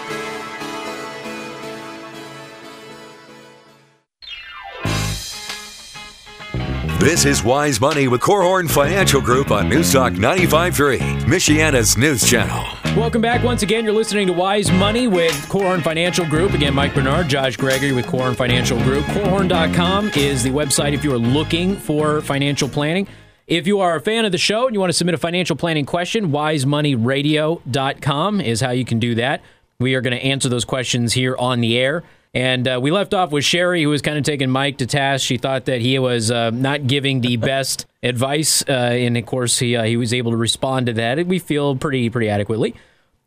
[7.07, 12.65] This is Wise Money with Korhorn Financial Group on Newstalk 95.3, Michiana's news channel.
[12.97, 13.85] Welcome back once again.
[13.85, 16.51] You're listening to Wise Money with Korhorn Financial Group.
[16.51, 19.05] Again, Mike Bernard, Josh Gregory with Korhorn Financial Group.
[19.05, 23.07] Korhorn.com is the website if you are looking for financial planning.
[23.47, 25.55] If you are a fan of the show and you want to submit a financial
[25.55, 29.41] planning question, wisemoneyradio.com is how you can do that.
[29.79, 32.03] We are going to answer those questions here on the air.
[32.37, 35.25] And uh, we left off with Sherry, who was kind of taking Mike to task.
[35.25, 39.57] She thought that he was uh, not giving the best advice, uh, and of course,
[39.57, 41.25] he uh, he was able to respond to that.
[41.25, 42.75] We feel pretty pretty adequately.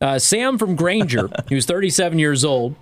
[0.00, 2.76] Uh, Sam from Granger, who's 37 years old.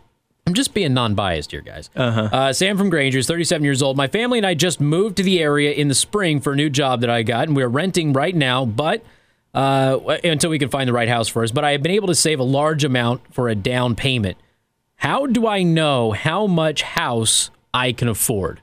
[0.47, 1.89] I'm just being non-biased here, guys.
[1.97, 2.53] Uh-huh.
[2.53, 3.97] Sam from Granger is 37 years old.
[3.97, 6.69] My family and I just moved to the area in the spring for a new
[6.69, 9.03] job that I got, and we're renting right now, but
[9.55, 11.53] uh, until we can find the right house for us.
[11.53, 14.37] But I have been able to save a large amount for a down payment.
[14.99, 18.61] How do I know how much house I can afford?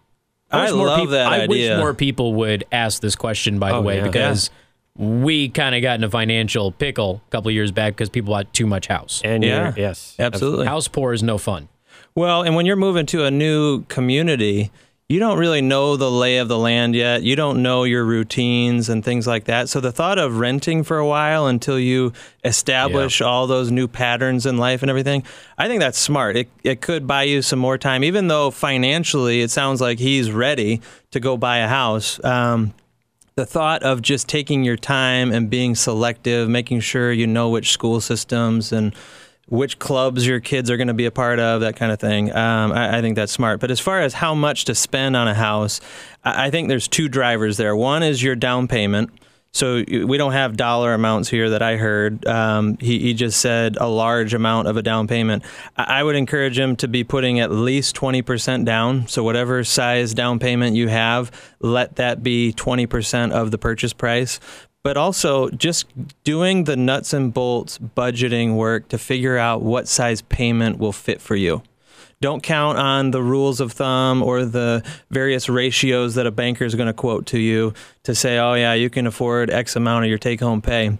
[0.52, 1.48] I wish more love peop- that I idea.
[1.76, 4.04] wish more people would ask this question, by the Oh, way, yeah.
[4.04, 4.50] because
[4.98, 8.32] we kind of got in a financial pickle a couple of years back because people
[8.34, 9.22] bought too much house.
[9.26, 9.74] And Yeah.
[9.76, 10.66] yes, Absolutely.
[10.68, 11.68] House poor is no fun.
[12.16, 14.72] Well, and when you're moving to a new community,
[15.08, 17.22] you don't really know the lay of the land yet.
[17.22, 19.70] You don't know your routines and things like that.
[19.70, 22.12] So the thought of renting for a while until you
[22.44, 25.24] establish all those new patterns in life and everything,
[25.60, 26.36] I think that's smart.
[26.36, 30.32] It it could buy you some more time, even though financially it sounds like he's
[30.32, 32.24] ready to go buy a house.
[32.24, 32.74] Um,
[33.36, 37.72] the thought of just taking your time and being selective, making sure you know which
[37.72, 38.96] school systems and
[39.48, 42.36] which clubs your kids are going to be a part of, that kind of thing.
[42.36, 43.60] Um, I, I think that's smart.
[43.60, 45.82] But as far as how much to spend on a house,
[46.24, 47.76] I, I think there's two drivers there.
[47.76, 49.12] One is your down payment.
[49.52, 52.28] So we don't have dollar amounts here that I heard.
[52.28, 55.46] Um, he, he just said a large amount of a down payment.
[55.78, 59.08] I, I would encourage him to be putting at least 20% down.
[59.08, 61.32] So whatever size down payment you have,
[61.62, 64.42] let that be 20% of the purchase price.
[64.86, 65.88] But also just
[66.24, 71.20] doing the nuts and bolts budgeting work to figure out what size payment will fit
[71.20, 71.64] for you.
[72.22, 76.76] Don't count on the rules of thumb or the various ratios that a banker is
[76.76, 80.10] going to quote to you to say, oh, yeah, you can afford X amount of
[80.10, 81.00] your take home pay.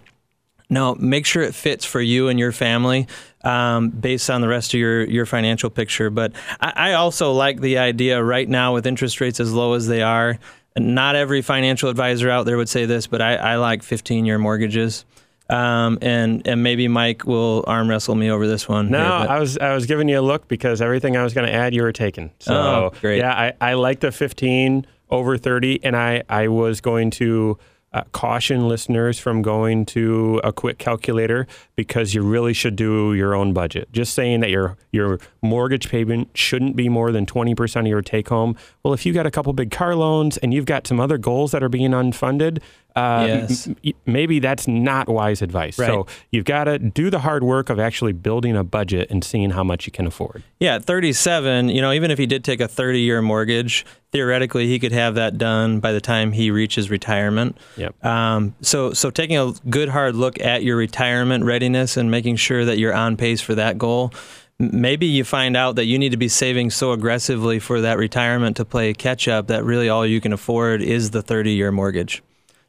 [0.68, 3.06] No, make sure it fits for you and your family
[3.44, 6.10] um, based on the rest of your, your financial picture.
[6.10, 9.86] But I, I also like the idea right now with interest rates as low as
[9.86, 10.40] they are.
[10.78, 14.38] Not every financial advisor out there would say this, but I, I like 15 year
[14.38, 15.04] mortgages.
[15.48, 18.90] Um, and and maybe Mike will arm wrestle me over this one.
[18.90, 21.46] No, here, I was I was giving you a look because everything I was going
[21.46, 22.32] to add you were taking.
[22.40, 23.18] So Oh, great.
[23.18, 27.58] yeah, I, I like the 15 over 30, and I I was going to
[27.92, 31.46] uh, caution listeners from going to a quick calculator
[31.76, 33.90] because you really should do your own budget.
[33.92, 38.28] Just saying that your your mortgage payment shouldn't be more than 20% of your take
[38.28, 38.56] home.
[38.82, 41.52] Well, if you got a couple big car loans and you've got some other goals
[41.52, 42.60] that are being unfunded,
[42.96, 43.68] uh, Yes.
[43.68, 45.78] m- m- maybe that's not wise advice.
[45.78, 45.86] Right.
[45.86, 49.50] So you've got to do the hard work of actually building a budget and seeing
[49.50, 50.42] how much you can afford.
[50.58, 54.66] Yeah, at 37, you know, even if he did take a 30 year mortgage, theoretically
[54.66, 57.56] he could have that done by the time he reaches retirement.
[57.76, 58.02] Yep.
[58.04, 62.64] Um, so, so taking a good hard look at your retirement readiness and making sure
[62.64, 64.12] that you're on pace for that goal.
[64.58, 68.56] Maybe you find out that you need to be saving so aggressively for that retirement
[68.56, 72.22] to play catch up that really all you can afford is the 30 year mortgage.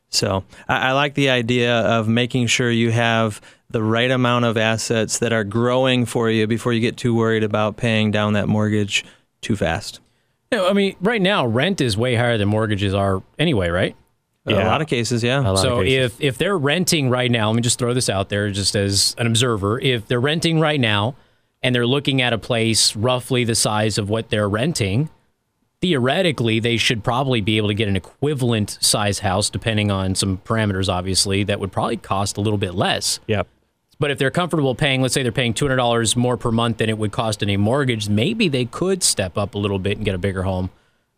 [0.09, 4.55] So I, I like the idea of making sure you have the right amount of
[4.57, 8.47] assets that are growing for you before you get too worried about paying down that
[8.47, 9.03] mortgage
[9.41, 9.99] too fast.
[10.51, 13.95] You know, I mean, right now rent is way higher than mortgages are anyway, right?
[14.45, 14.63] Yeah.
[14.65, 15.41] A lot of cases, yeah.
[15.41, 16.13] A lot of So cases.
[16.13, 19.13] if if they're renting right now, let me just throw this out there just as
[19.17, 19.77] an observer.
[19.81, 21.15] If they're renting right now
[21.61, 25.09] and they're looking at a place roughly the size of what they're renting,
[25.81, 30.39] theoretically they should probably be able to get an equivalent size house depending on some
[30.39, 33.19] parameters obviously that would probably cost a little bit less.
[33.27, 33.47] Yep.
[33.99, 36.97] But if they're comfortable paying, let's say they're paying $200 more per month than it
[36.99, 40.13] would cost in a mortgage, maybe they could step up a little bit and get
[40.13, 40.69] a bigger home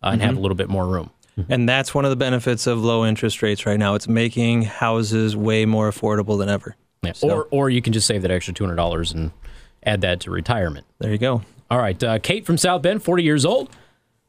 [0.02, 1.10] uh, and have a little bit more room.
[1.50, 3.96] And that's one of the benefits of low interest rates right now.
[3.96, 6.76] It's making houses way more affordable than ever.
[7.02, 7.14] Yeah.
[7.14, 9.32] So- Or or you can just save that extra two hundred dollars and
[9.84, 10.86] add that to retirement.
[11.00, 11.42] There you go.
[11.72, 13.70] All right, uh, Kate from South Bend, forty years old.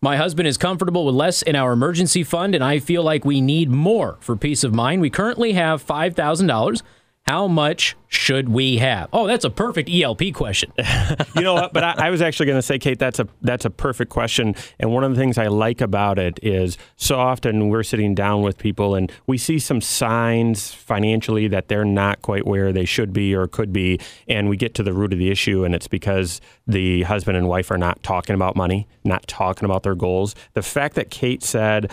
[0.02, 3.42] My husband is comfortable with less in our emergency fund, and I feel like we
[3.42, 5.02] need more for peace of mind.
[5.02, 6.82] We currently have five thousand dollars.
[7.26, 9.09] How much should we have?
[9.12, 10.72] Oh, that's a perfect ELP question.
[11.37, 11.72] you know what?
[11.72, 14.56] But I, I was actually going to say, Kate, that's a that's a perfect question.
[14.80, 18.42] And one of the things I like about it is so often we're sitting down
[18.42, 23.12] with people and we see some signs financially that they're not quite where they should
[23.12, 25.88] be or could be, and we get to the root of the issue, and it's
[25.88, 30.35] because the husband and wife are not talking about money, not talking about their goals.
[30.54, 31.92] The fact that Kate said.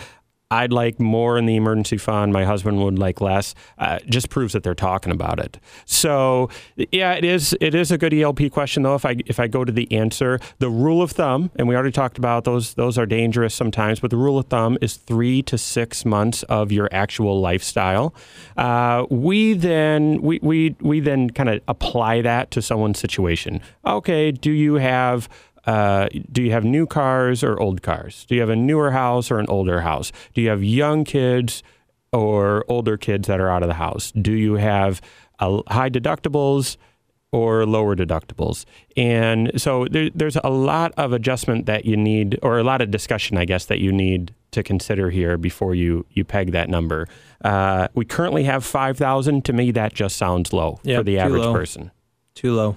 [0.50, 2.32] I'd like more in the emergency fund.
[2.32, 3.54] My husband would like less.
[3.76, 5.58] Uh, just proves that they're talking about it.
[5.84, 6.48] So
[6.90, 7.54] yeah, it is.
[7.60, 8.94] It is a good ELP question though.
[8.94, 11.92] If I if I go to the answer, the rule of thumb, and we already
[11.92, 12.74] talked about those.
[12.74, 16.72] Those are dangerous sometimes, but the rule of thumb is three to six months of
[16.72, 18.14] your actual lifestyle.
[18.56, 23.60] Uh, we then we we we then kind of apply that to someone's situation.
[23.84, 25.28] Okay, do you have
[25.72, 28.24] uh, do you have new cars or old cars?
[28.28, 30.08] Do you have a newer house or an older house?
[30.34, 31.62] Do you have young kids
[32.12, 34.12] or older kids that are out of the house?
[34.12, 35.00] Do you have
[35.40, 36.76] uh, high deductibles
[37.32, 38.64] or lower deductibles?
[38.96, 42.90] And so there, there's a lot of adjustment that you need, or a lot of
[42.90, 47.06] discussion, I guess, that you need to consider here before you you peg that number.
[47.44, 49.44] Uh, we currently have five thousand.
[49.44, 51.52] To me, that just sounds low Yeah, for the average low.
[51.52, 51.90] person.
[52.34, 52.76] Too low.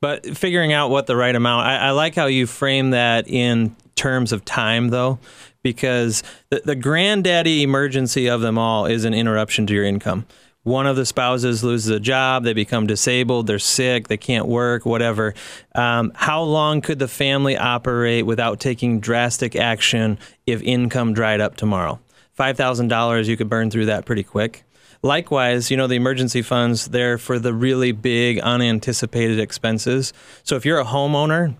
[0.00, 3.76] But figuring out what the right amount, I, I like how you frame that in
[3.94, 5.18] terms of time, though,
[5.62, 10.26] because the, the granddaddy emergency of them all is an interruption to your income.
[10.64, 14.86] One of the spouses loses a job, they become disabled, they're sick, they can't work,
[14.86, 15.34] whatever.
[15.74, 21.56] Um, how long could the family operate without taking drastic action if income dried up
[21.56, 21.98] tomorrow?
[22.38, 24.62] $5,000, you could burn through that pretty quick.
[25.02, 30.12] Likewise, you know, the emergency funds, they're for the really big unanticipated expenses.
[30.44, 31.56] So if you're a homeowner,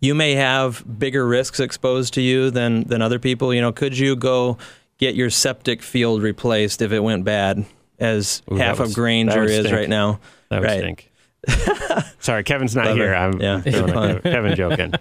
[0.00, 3.54] you may have bigger risks exposed to you than than other people.
[3.54, 4.58] You know, could you go
[4.98, 7.64] get your septic field replaced if it went bad,
[8.00, 9.74] as Ooh, half was, of Granger is stink.
[9.74, 10.18] right now?
[10.50, 10.80] That would right.
[10.80, 11.12] stink.
[12.22, 13.12] Sorry, Kevin's not Love here.
[13.12, 13.16] it.
[13.16, 14.10] I'm Yeah, doing fun.
[14.10, 14.22] it.
[14.22, 14.92] Kevin joking.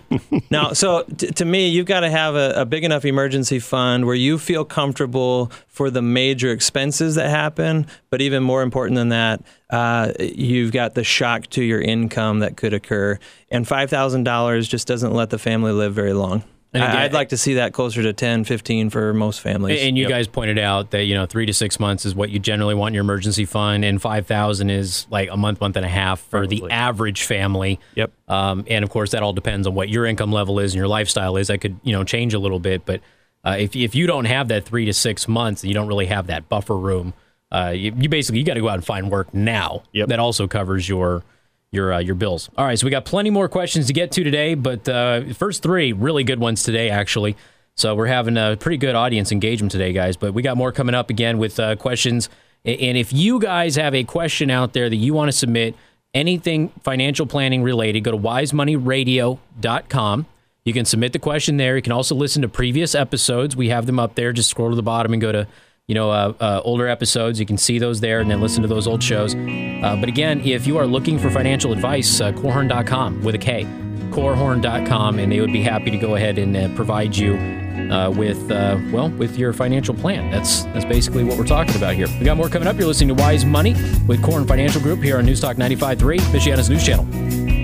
[0.50, 4.06] now, so t- to me, you've got to have a, a big enough emergency fund
[4.06, 7.86] where you feel comfortable for the major expenses that happen.
[8.08, 12.56] But even more important than that, uh, you've got the shock to your income that
[12.56, 13.18] could occur.
[13.50, 16.42] And $5,000 just doesn't let the family live very long.
[16.72, 19.80] And again- I'd like to see that closer to 10, 15 for most families.
[19.82, 20.10] And you Yep.
[20.10, 22.90] guys pointed out that you know three to six months is what you generally want
[22.90, 26.20] in your emergency fund, and five thousand is like a month, month and a half
[26.20, 27.80] for the average family.
[27.96, 28.12] Yep.
[28.28, 30.88] Um, and of course, that all depends on what your income level is and your
[30.88, 31.48] lifestyle is.
[31.48, 33.00] That could you know change a little bit, but
[33.44, 36.28] uh, if if you don't have that three to six months, you don't really have
[36.28, 37.14] that buffer room.
[37.50, 39.82] Uh, you, you basically you got to go out and find work now.
[39.92, 40.08] Yep.
[40.10, 41.24] That also covers your
[41.72, 42.50] your uh, your bills.
[42.56, 45.62] All right, so we got plenty more questions to get to today, but uh, first
[45.62, 47.36] three really good ones today, actually.
[47.76, 50.16] So we're having a pretty good audience engagement today, guys.
[50.16, 52.28] But we got more coming up again with uh, questions.
[52.64, 55.74] And if you guys have a question out there that you want to submit,
[56.12, 60.26] anything financial planning related, go to wisemoneyradio.com.
[60.64, 61.76] You can submit the question there.
[61.76, 63.56] You can also listen to previous episodes.
[63.56, 64.34] We have them up there.
[64.34, 65.46] Just scroll to the bottom and go to
[65.90, 67.40] you know uh, uh, older episodes.
[67.40, 69.34] You can see those there and then listen to those old shows.
[69.34, 73.64] Uh, but again, if you are looking for financial advice, uh, korhorn.com with a K,
[74.10, 78.52] korhorn.com, and they would be happy to go ahead and uh, provide you uh, with
[78.52, 80.30] uh, well with your financial plan.
[80.30, 82.06] That's that's basically what we're talking about here.
[82.20, 82.78] We got more coming up.
[82.78, 83.72] You're listening to Wise Money
[84.06, 87.59] with Korhorn Financial Group here on Newstalk 95.3, Michiana's news channel.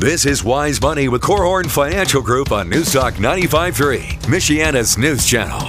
[0.00, 5.60] This is Wise Money with Korhorn Financial Group on Newstalk 95.3, Michiana's news channel.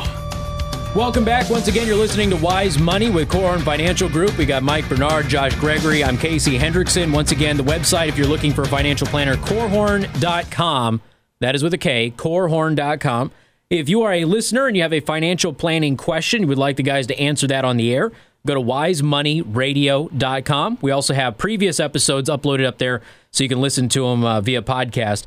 [0.95, 1.49] Welcome back.
[1.49, 4.37] Once again, you're listening to Wise Money with Korhorn Financial Group.
[4.37, 6.01] We got Mike Bernard, Josh Gregory.
[6.01, 7.13] I'm Casey Hendrickson.
[7.13, 11.01] Once again, the website, if you're looking for a financial planner, korhorn.com.
[11.41, 13.31] That is with a K, korhorn.com.
[13.69, 16.77] If you are a listener and you have a financial planning question, you would like
[16.77, 18.13] the guys to answer that on the air,
[18.45, 20.77] go to wisemoneyradio.com.
[20.81, 23.01] We also have previous episodes uploaded up there
[23.31, 25.25] so you can listen to them uh, via podcast.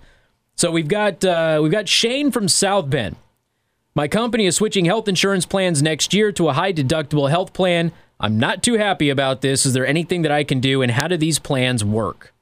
[0.56, 3.16] So we've got uh, we've got Shane from South Bend.
[3.94, 7.92] My company is switching health insurance plans next year to a high deductible health plan.
[8.18, 9.66] I'm not too happy about this.
[9.66, 12.32] Is there anything that I can do, and how do these plans work?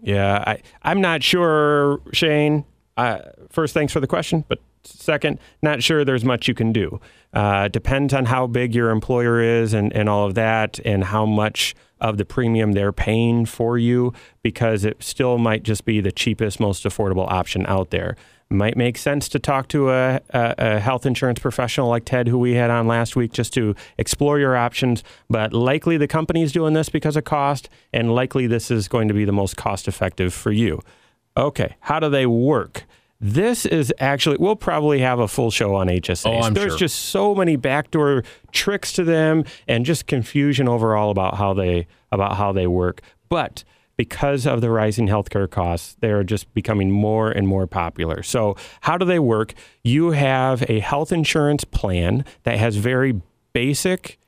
[0.00, 2.64] Yeah, I, I'm not sure, Shane.
[2.96, 7.00] Uh, first, thanks for the question, but second, not sure there's much you can do.
[7.32, 11.24] Uh, depends on how big your employer is and, and all of that, and how
[11.24, 14.12] much of the premium they're paying for you,
[14.42, 18.16] because it still might just be the cheapest, most affordable option out there.
[18.52, 22.38] Might make sense to talk to a, a, a health insurance professional like Ted, who
[22.38, 25.04] we had on last week, just to explore your options.
[25.28, 29.14] But likely the company's doing this because of cost, and likely this is going to
[29.14, 30.80] be the most cost effective for you.
[31.36, 32.86] Okay, how do they work?
[33.20, 36.26] This is actually, we'll probably have a full show on HSAs.
[36.26, 36.78] Oh, I'm There's sure.
[36.78, 42.36] just so many backdoor tricks to them and just confusion overall about how they about
[42.36, 43.02] how they work.
[43.28, 43.62] But
[43.96, 48.22] because of the rising healthcare costs, they're just becoming more and more popular.
[48.22, 49.52] So, how do they work?
[49.84, 53.20] You have a health insurance plan that has very
[53.52, 54.18] basic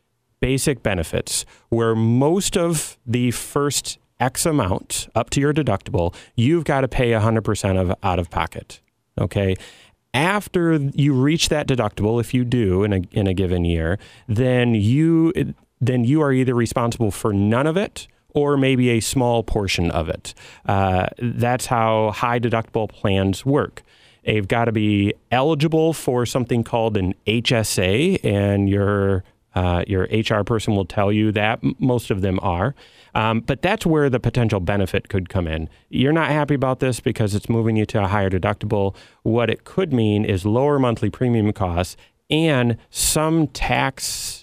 [0.43, 6.83] basic benefits where most of the first X amount up to your deductible, you've got
[6.83, 8.81] to pay 100% of out of pocket.
[9.21, 9.57] Okay.
[10.15, 14.75] After you reach that deductible, if you do in a, in a given year, then
[14.75, 15.33] you
[15.81, 20.09] then you are either responsible for none of it or maybe a small portion of
[20.09, 20.33] it.
[20.67, 23.83] Uh, that's how high deductible plans work.
[24.25, 30.45] They've got to be eligible for something called an HSA, and your uh, your HR
[30.45, 32.75] person will tell you that most of them are.
[33.15, 35.69] Um, but that's where the potential benefit could come in.
[35.91, 38.95] You're not happy about this because it's moving you to a higher deductible.
[39.23, 41.97] What it could mean is lower monthly premium costs
[42.31, 44.42] and some tax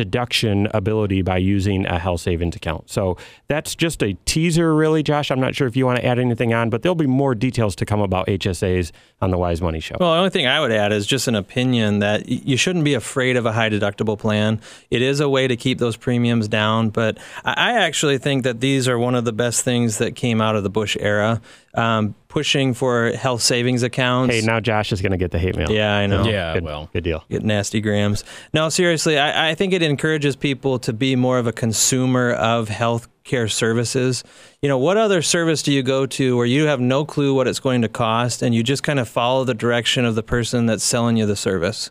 [0.00, 2.88] deduction ability by using a health savings account.
[2.88, 5.30] So that's just a teaser, really, Josh.
[5.30, 7.76] I'm not sure if you want to add anything on, but there'll be more details
[7.76, 9.96] to come about HSAs on the Wise Money Show.
[10.00, 12.94] Well, the only thing I would add is just an opinion that you shouldn't be
[12.94, 14.62] afraid of a high deductible plan.
[14.90, 18.88] It is a way to keep those premiums down, but I actually think that these
[18.88, 21.42] are one of the best things that came out of the Bush era.
[21.74, 24.34] Um, pushing for health savings accounts.
[24.34, 25.70] Hey, now Josh is going to get the hate mail.
[25.70, 26.24] Yeah, I know.
[26.24, 27.24] Yeah, good, well, good deal.
[27.28, 28.24] Get nasty grams.
[28.54, 32.68] No, seriously, I, I think it encourages people to be more of a consumer of
[32.68, 34.24] health care services.
[34.62, 37.46] You know, what other service do you go to where you have no clue what
[37.46, 40.66] it's going to cost and you just kind of follow the direction of the person
[40.66, 41.90] that's selling you the service?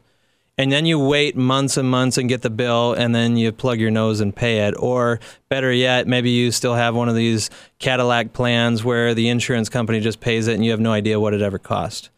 [0.59, 3.79] And then you wait months and months and get the bill and then you plug
[3.79, 4.73] your nose and pay it.
[4.77, 7.49] Or better yet maybe you still have one of these
[7.79, 11.33] cadillac plans where the insurance company just pays it and you have no idea what
[11.33, 12.09] it ever cost.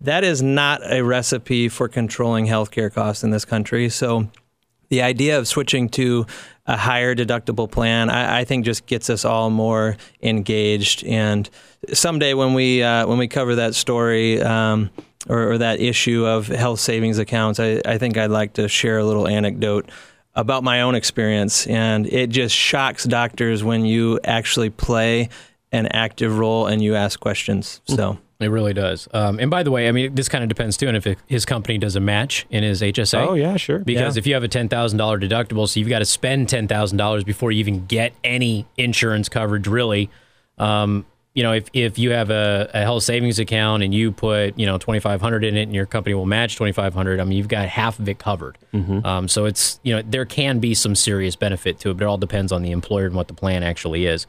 [0.00, 3.88] That is not a recipe for controlling healthcare costs in this country.
[3.88, 4.28] So
[4.88, 6.26] the idea of switching to
[6.66, 11.04] a higher deductible plan, I, I, think, just gets us all more engaged.
[11.04, 11.48] And
[11.92, 14.90] someday, when we uh, when we cover that story, um,
[15.28, 18.98] or, or, that issue of health savings accounts, I, I think I'd like to share
[18.98, 19.90] a little anecdote
[20.34, 21.66] about my own experience.
[21.66, 25.28] And it just shocks doctors when you actually play
[25.72, 27.80] an active role and you ask questions.
[27.86, 28.18] So.
[28.40, 29.08] It really does.
[29.14, 31.18] Um, and by the way, I mean, this kind of depends too and if it,
[31.26, 33.26] his company does a match in his HSA.
[33.26, 33.78] Oh, yeah, sure.
[33.78, 34.20] Because yeah.
[34.20, 37.86] if you have a $10,000 deductible, so you've got to spend $10,000 before you even
[37.86, 40.10] get any insurance coverage, really.
[40.58, 44.56] Um, you know, if, if you have a, a health savings account and you put,
[44.56, 47.68] you know, 2500 in it and your company will match 2500 I mean, you've got
[47.68, 48.56] half of it covered.
[48.72, 49.04] Mm-hmm.
[49.04, 52.06] Um, so it's, you know, there can be some serious benefit to it, but it
[52.06, 54.26] all depends on the employer and what the plan actually is.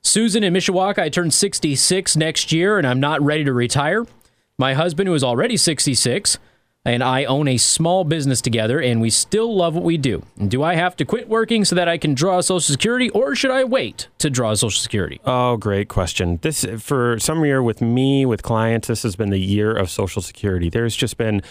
[0.00, 4.06] Susan in Mishawaka, I turn 66 next year and I'm not ready to retire.
[4.58, 6.38] My husband, who is already 66,
[6.86, 10.22] and I own a small business together, and we still love what we do.
[10.46, 13.50] Do I have to quit working so that I can draw Social Security, or should
[13.50, 15.20] I wait to draw Social Security?
[15.24, 16.38] Oh, great question.
[16.42, 20.22] This for some year with me with clients, this has been the year of Social
[20.22, 20.70] Security.
[20.70, 21.42] There's just been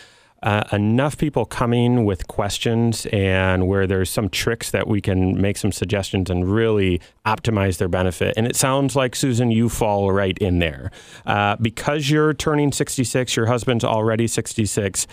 [0.43, 5.57] uh, enough people coming with questions and where there's some tricks that we can make
[5.57, 8.33] some suggestions and really optimize their benefit.
[8.37, 10.91] And it sounds like, Susan, you fall right in there.
[11.25, 15.07] Uh, because you're turning 66, your husband's already 66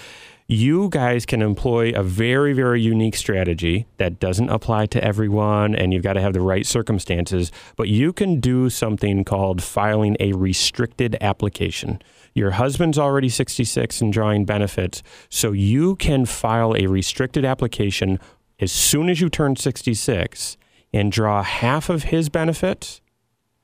[0.48, 5.92] you guys can employ a very, very unique strategy that doesn't apply to everyone, and
[5.94, 7.50] you've got to have the right circumstances.
[7.76, 12.02] But you can do something called filing a restricted application.
[12.34, 18.18] Your husband's already 66 and drawing benefits, so you can file a restricted application
[18.58, 20.56] as soon as you turn 66
[20.92, 23.00] and draw half of his benefits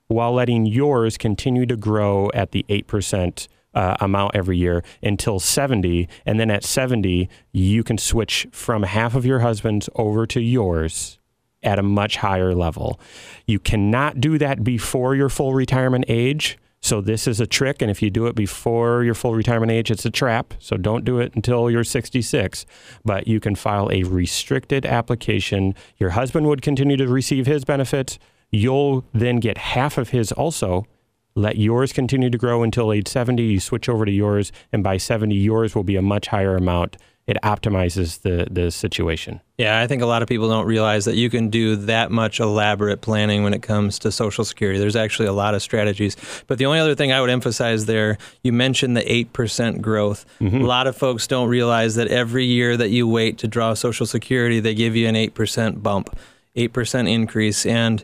[0.09, 6.09] while letting yours continue to grow at the 8% uh, amount every year until 70.
[6.27, 11.19] And then at 70, you can switch from half of your husband's over to yours
[11.63, 13.01] at a much higher level.
[13.47, 17.91] You cannot do that before your full retirement age so this is a trick, and
[17.91, 20.55] if you do it before your full retirement age, it's a trap.
[20.59, 22.65] So don't do it until you're 66.
[23.05, 25.75] But you can file a restricted application.
[25.97, 28.19] Your husband would continue to receive his benefits.
[28.51, 30.87] You'll then get half of his also.
[31.35, 33.43] Let yours continue to grow until age 70.
[33.43, 36.97] You switch over to yours, and by 70, yours will be a much higher amount
[37.29, 39.41] it optimizes the the situation.
[39.59, 42.41] Yeah, I think a lot of people don't realize that you can do that much
[42.41, 44.79] elaborate planning when it comes to Social Security.
[44.79, 46.17] There's actually a lot of strategies.
[46.47, 50.25] But the only other thing I would emphasize there, you mentioned the 8% growth.
[50.41, 50.63] Mm-hmm.
[50.63, 54.07] A lot of folks don't realize that every year that you wait to draw Social
[54.07, 56.17] Security, they give you an 8% bump,
[56.57, 57.67] 8% increase.
[57.67, 58.03] And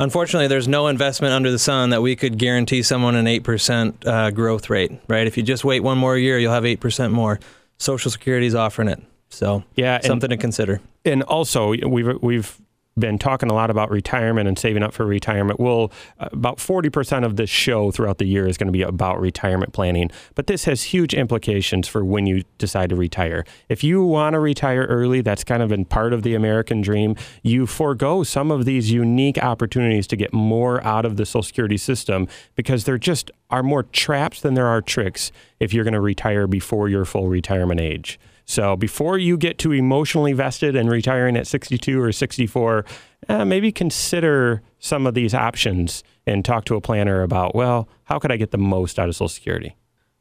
[0.00, 4.32] Unfortunately, there's no investment under the sun that we could guarantee someone an 8% uh,
[4.32, 5.28] growth rate, right?
[5.28, 7.38] If you just wait one more year, you'll have 8% more.
[7.84, 9.02] Social Security is offering it.
[9.28, 10.80] So yeah, something and, to consider.
[11.04, 12.60] And also, we've we've
[12.98, 15.58] been talking a lot about retirement and saving up for retirement.
[15.58, 19.72] Well, about 40% of this show throughout the year is going to be about retirement
[19.72, 23.44] planning, but this has huge implications for when you decide to retire.
[23.68, 27.16] If you want to retire early, that's kind of been part of the American dream.
[27.42, 31.76] You forego some of these unique opportunities to get more out of the Social Security
[31.76, 36.00] system because there just are more traps than there are tricks if you're going to
[36.00, 38.18] retire before your full retirement age.
[38.44, 42.84] So before you get too emotionally vested in retiring at 62 or 64,
[43.28, 48.18] uh, maybe consider some of these options and talk to a planner about, well, how
[48.18, 49.76] could I get the most out of Social Security?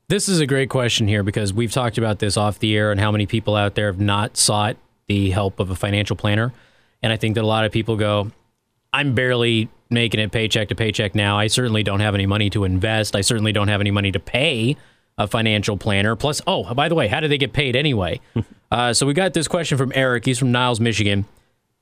[0.07, 2.99] This is a great question here because we've talked about this off the air and
[2.99, 6.53] how many people out there have not sought the help of a financial planner.
[7.01, 8.31] And I think that a lot of people go,
[8.93, 11.37] I'm barely making it paycheck to paycheck now.
[11.37, 13.15] I certainly don't have any money to invest.
[13.15, 14.77] I certainly don't have any money to pay
[15.17, 16.15] a financial planner.
[16.15, 18.19] Plus, oh, by the way, how do they get paid anyway?
[18.71, 20.25] uh, so we got this question from Eric.
[20.25, 21.25] He's from Niles, Michigan.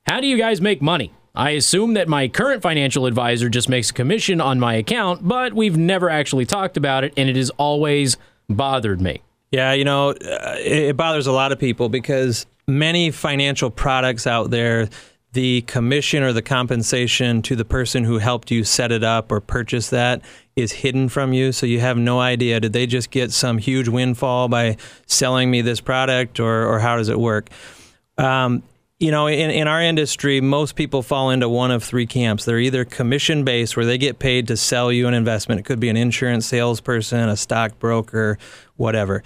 [0.07, 1.13] How do you guys make money?
[1.33, 5.53] I assume that my current financial advisor just makes a commission on my account, but
[5.53, 8.17] we've never actually talked about it, and it has always
[8.49, 9.21] bothered me.
[9.51, 14.49] Yeah, you know, uh, it bothers a lot of people because many financial products out
[14.49, 14.89] there,
[15.33, 19.39] the commission or the compensation to the person who helped you set it up or
[19.39, 20.21] purchase that
[20.55, 21.51] is hidden from you.
[21.51, 22.59] So you have no idea.
[22.59, 24.75] Did they just get some huge windfall by
[25.05, 27.49] selling me this product or, or how does it work?
[28.17, 28.63] Um,
[28.99, 32.45] you know, in, in our industry, most people fall into one of three camps.
[32.45, 35.59] They're either commission based, where they get paid to sell you an investment.
[35.59, 38.37] It could be an insurance salesperson, a stockbroker,
[38.75, 39.23] whatever.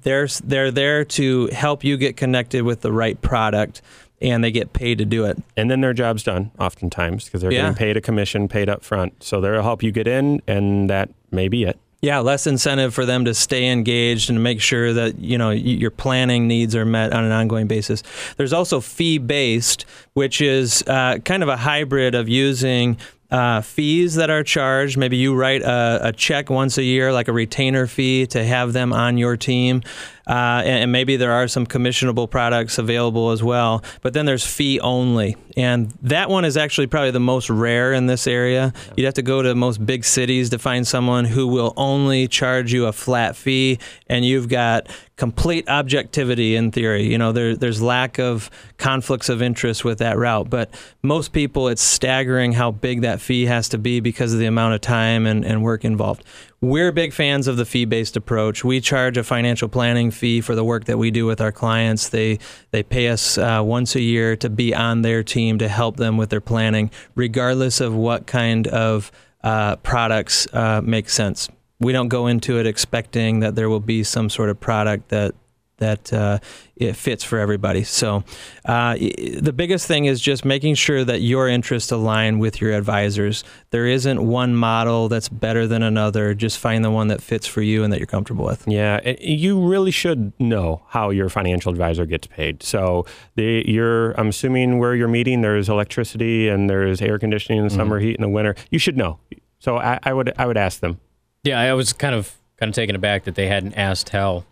[0.00, 3.82] They're, they're there to help you get connected with the right product
[4.20, 5.38] and they get paid to do it.
[5.56, 7.62] And then their job's done oftentimes because they're yeah.
[7.62, 9.22] getting paid a commission paid up front.
[9.22, 11.78] So they'll help you get in, and that may be it.
[12.00, 15.90] Yeah, less incentive for them to stay engaged and make sure that you know your
[15.90, 18.04] planning needs are met on an ongoing basis.
[18.36, 22.98] There's also fee based, which is uh, kind of a hybrid of using
[23.30, 24.96] uh, fees that are charged.
[24.96, 28.72] Maybe you write a, a, check once a year, like a retainer fee, to have
[28.72, 29.82] them on your team.
[30.26, 33.82] Uh, and, and, maybe there are some commissionable products available as well.
[34.02, 35.36] But then there's fee only.
[35.58, 38.72] And that one is actually probably the most rare in this area.
[38.96, 42.72] You'd have to go to most big cities to find someone who will only charge
[42.72, 47.10] you a flat fee, and you've got complete objectivity in theory.
[47.10, 50.48] You know, there, there's lack of conflicts of interest with that route.
[50.48, 50.70] But
[51.02, 54.74] most people, it's staggering how big that fee has to be because of the amount
[54.74, 56.22] of time and, and work involved.
[56.60, 58.64] We're big fans of the fee based approach.
[58.64, 62.08] We charge a financial planning fee for the work that we do with our clients.
[62.08, 62.40] They,
[62.72, 66.16] they pay us uh, once a year to be on their team to help them
[66.16, 69.12] with their planning, regardless of what kind of
[69.44, 71.48] uh, products uh, make sense.
[71.78, 75.36] We don't go into it expecting that there will be some sort of product that
[75.78, 76.38] that uh,
[76.76, 77.82] it fits for everybody.
[77.82, 78.22] So
[78.64, 83.42] uh, the biggest thing is just making sure that your interests align with your advisors.
[83.70, 86.34] There isn't one model that's better than another.
[86.34, 88.66] Just find the one that fits for you and that you're comfortable with.
[88.68, 92.62] Yeah, you really should know how your financial advisor gets paid.
[92.62, 97.64] So the, you're, I'm assuming where you're meeting, there's electricity and there's air conditioning in
[97.64, 97.78] the mm-hmm.
[97.78, 98.54] summer, heat in the winter.
[98.70, 99.18] You should know.
[99.58, 101.00] So I, I would I would ask them.
[101.42, 104.44] Yeah, I was kind of kind of taken aback that they hadn't asked how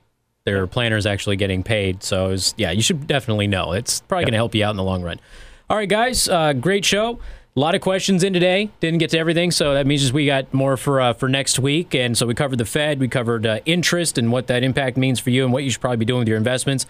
[0.47, 2.03] their planner is actually getting paid.
[2.03, 3.73] So, was, yeah, you should definitely know.
[3.73, 4.27] It's probably yep.
[4.29, 5.21] going to help you out in the long run.
[5.69, 7.19] All right, guys, uh, great show.
[7.57, 8.71] A lot of questions in today.
[8.81, 11.95] Didn't get to everything, so that means we got more for uh, for next week.
[11.95, 15.19] And so we covered the Fed, we covered uh, interest and what that impact means
[15.21, 16.87] for you, and what you should probably be doing with your investments.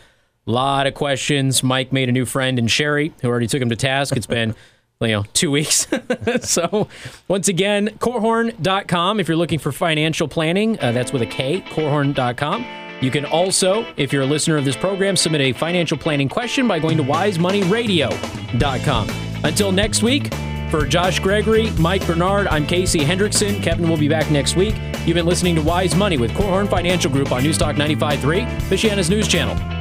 [0.47, 1.63] A lot of questions.
[1.63, 4.17] Mike made a new friend in Sherry, who already took him to task.
[4.17, 4.55] It's been
[5.01, 5.87] you know, two weeks.
[6.41, 6.89] so,
[7.29, 10.79] once again, korhorn.com if you're looking for financial planning.
[10.81, 12.86] Uh, that's with a K, korhorn.com.
[13.01, 16.67] You can also, if you're a listener of this program, submit a financial planning question
[16.67, 19.11] by going to wisemoneyradio.com.
[19.45, 20.33] Until next week,
[20.71, 23.63] for Josh Gregory, Mike Bernard, I'm Casey Hendrickson.
[23.63, 24.75] Kevin will be back next week.
[25.05, 29.29] You've been listening to Wise Money with Korhorn Financial Group on Newstalk 95.3, Michiana's news
[29.29, 29.76] channel.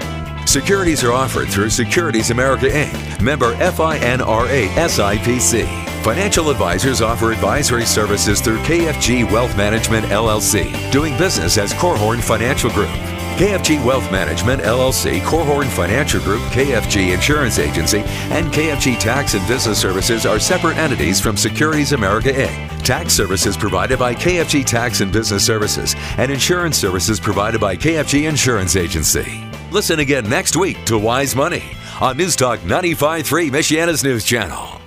[0.46, 6.04] Securities are offered through Securities America Inc., member FINRA SIPC.
[6.04, 12.70] Financial advisors offer advisory services through KFG Wealth Management LLC, doing business as Korhorn Financial
[12.70, 12.90] Group.
[13.38, 19.82] KFG Wealth Management LLC, Korhorn Financial Group, KFG Insurance Agency, and KFG Tax and Business
[19.82, 22.84] Services are separate entities from Securities America Inc.
[22.84, 28.30] Tax services provided by KFG Tax and Business Services, and insurance services provided by KFG
[28.30, 29.44] Insurance Agency.
[29.72, 31.64] Listen again next week to Wise Money
[32.00, 34.85] on Newstalk 95.3 Michiana's News Channel.